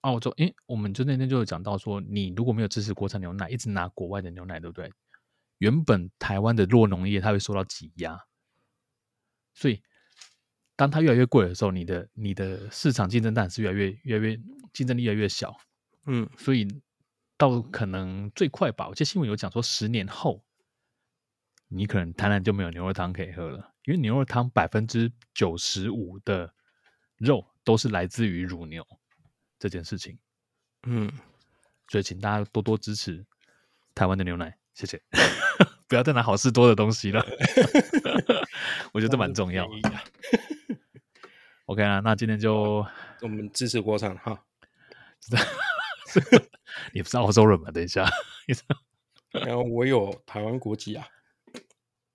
[0.02, 4.92] 澳洲，诶，我们就那天就有讲到说，你如果没有支持国产牛奶，一直拿国外的牛奶，对不对？
[5.60, 8.20] 原本台湾的弱农业它会受到挤压，
[9.56, 9.82] 所以
[10.76, 14.40] 当它越来越贵的时候，你的你的市场竞争当然是越来越越来越
[14.74, 15.58] 竞争力越来越小，
[16.06, 16.68] 嗯，所以
[17.38, 20.44] 到可能最快吧，我记得新闻有讲说十年后，
[21.70, 26.54] 你可能台南就没有牛肉汤可以喝了，因为牛肉汤百分之九十五的
[27.18, 28.86] 肉都是来自于乳牛
[29.58, 30.20] 这件事情，
[30.84, 31.10] 嗯，
[31.88, 33.26] 所以请大家多多支持
[33.94, 34.58] 台湾的牛奶。
[34.74, 35.02] 谢谢，
[35.96, 37.26] 不要再拿好事多的东西了，
[38.92, 39.66] 我觉得这蛮重要。
[41.68, 42.86] OK 啊，那今天就
[43.22, 44.44] 我们支持国产哈。
[46.92, 47.72] 你不是澳洲人吗？
[47.72, 48.06] 等一下，
[49.32, 51.08] 然后我有台湾国籍啊，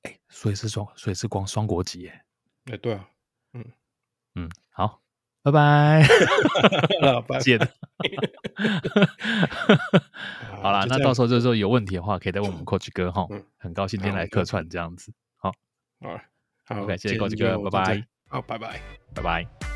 [0.02, 2.10] 欸、所以是双，所以是光双国籍耶。
[2.66, 3.08] 哎、欸，对啊，
[3.54, 3.64] 嗯
[4.34, 5.00] 嗯，好，
[5.42, 6.06] 拜拜，
[7.40, 7.58] 见。
[10.62, 13.26] 好啦，那到时候就是说有问题的话，可以再问我们 Coach 哥哈。
[13.58, 15.12] 很高兴今天来客串这样子。
[15.36, 15.52] 好，
[16.00, 18.04] 好，好，感谢 Coach 哥，拜拜。
[18.28, 18.80] 好，拜拜，
[19.14, 19.69] 拜拜。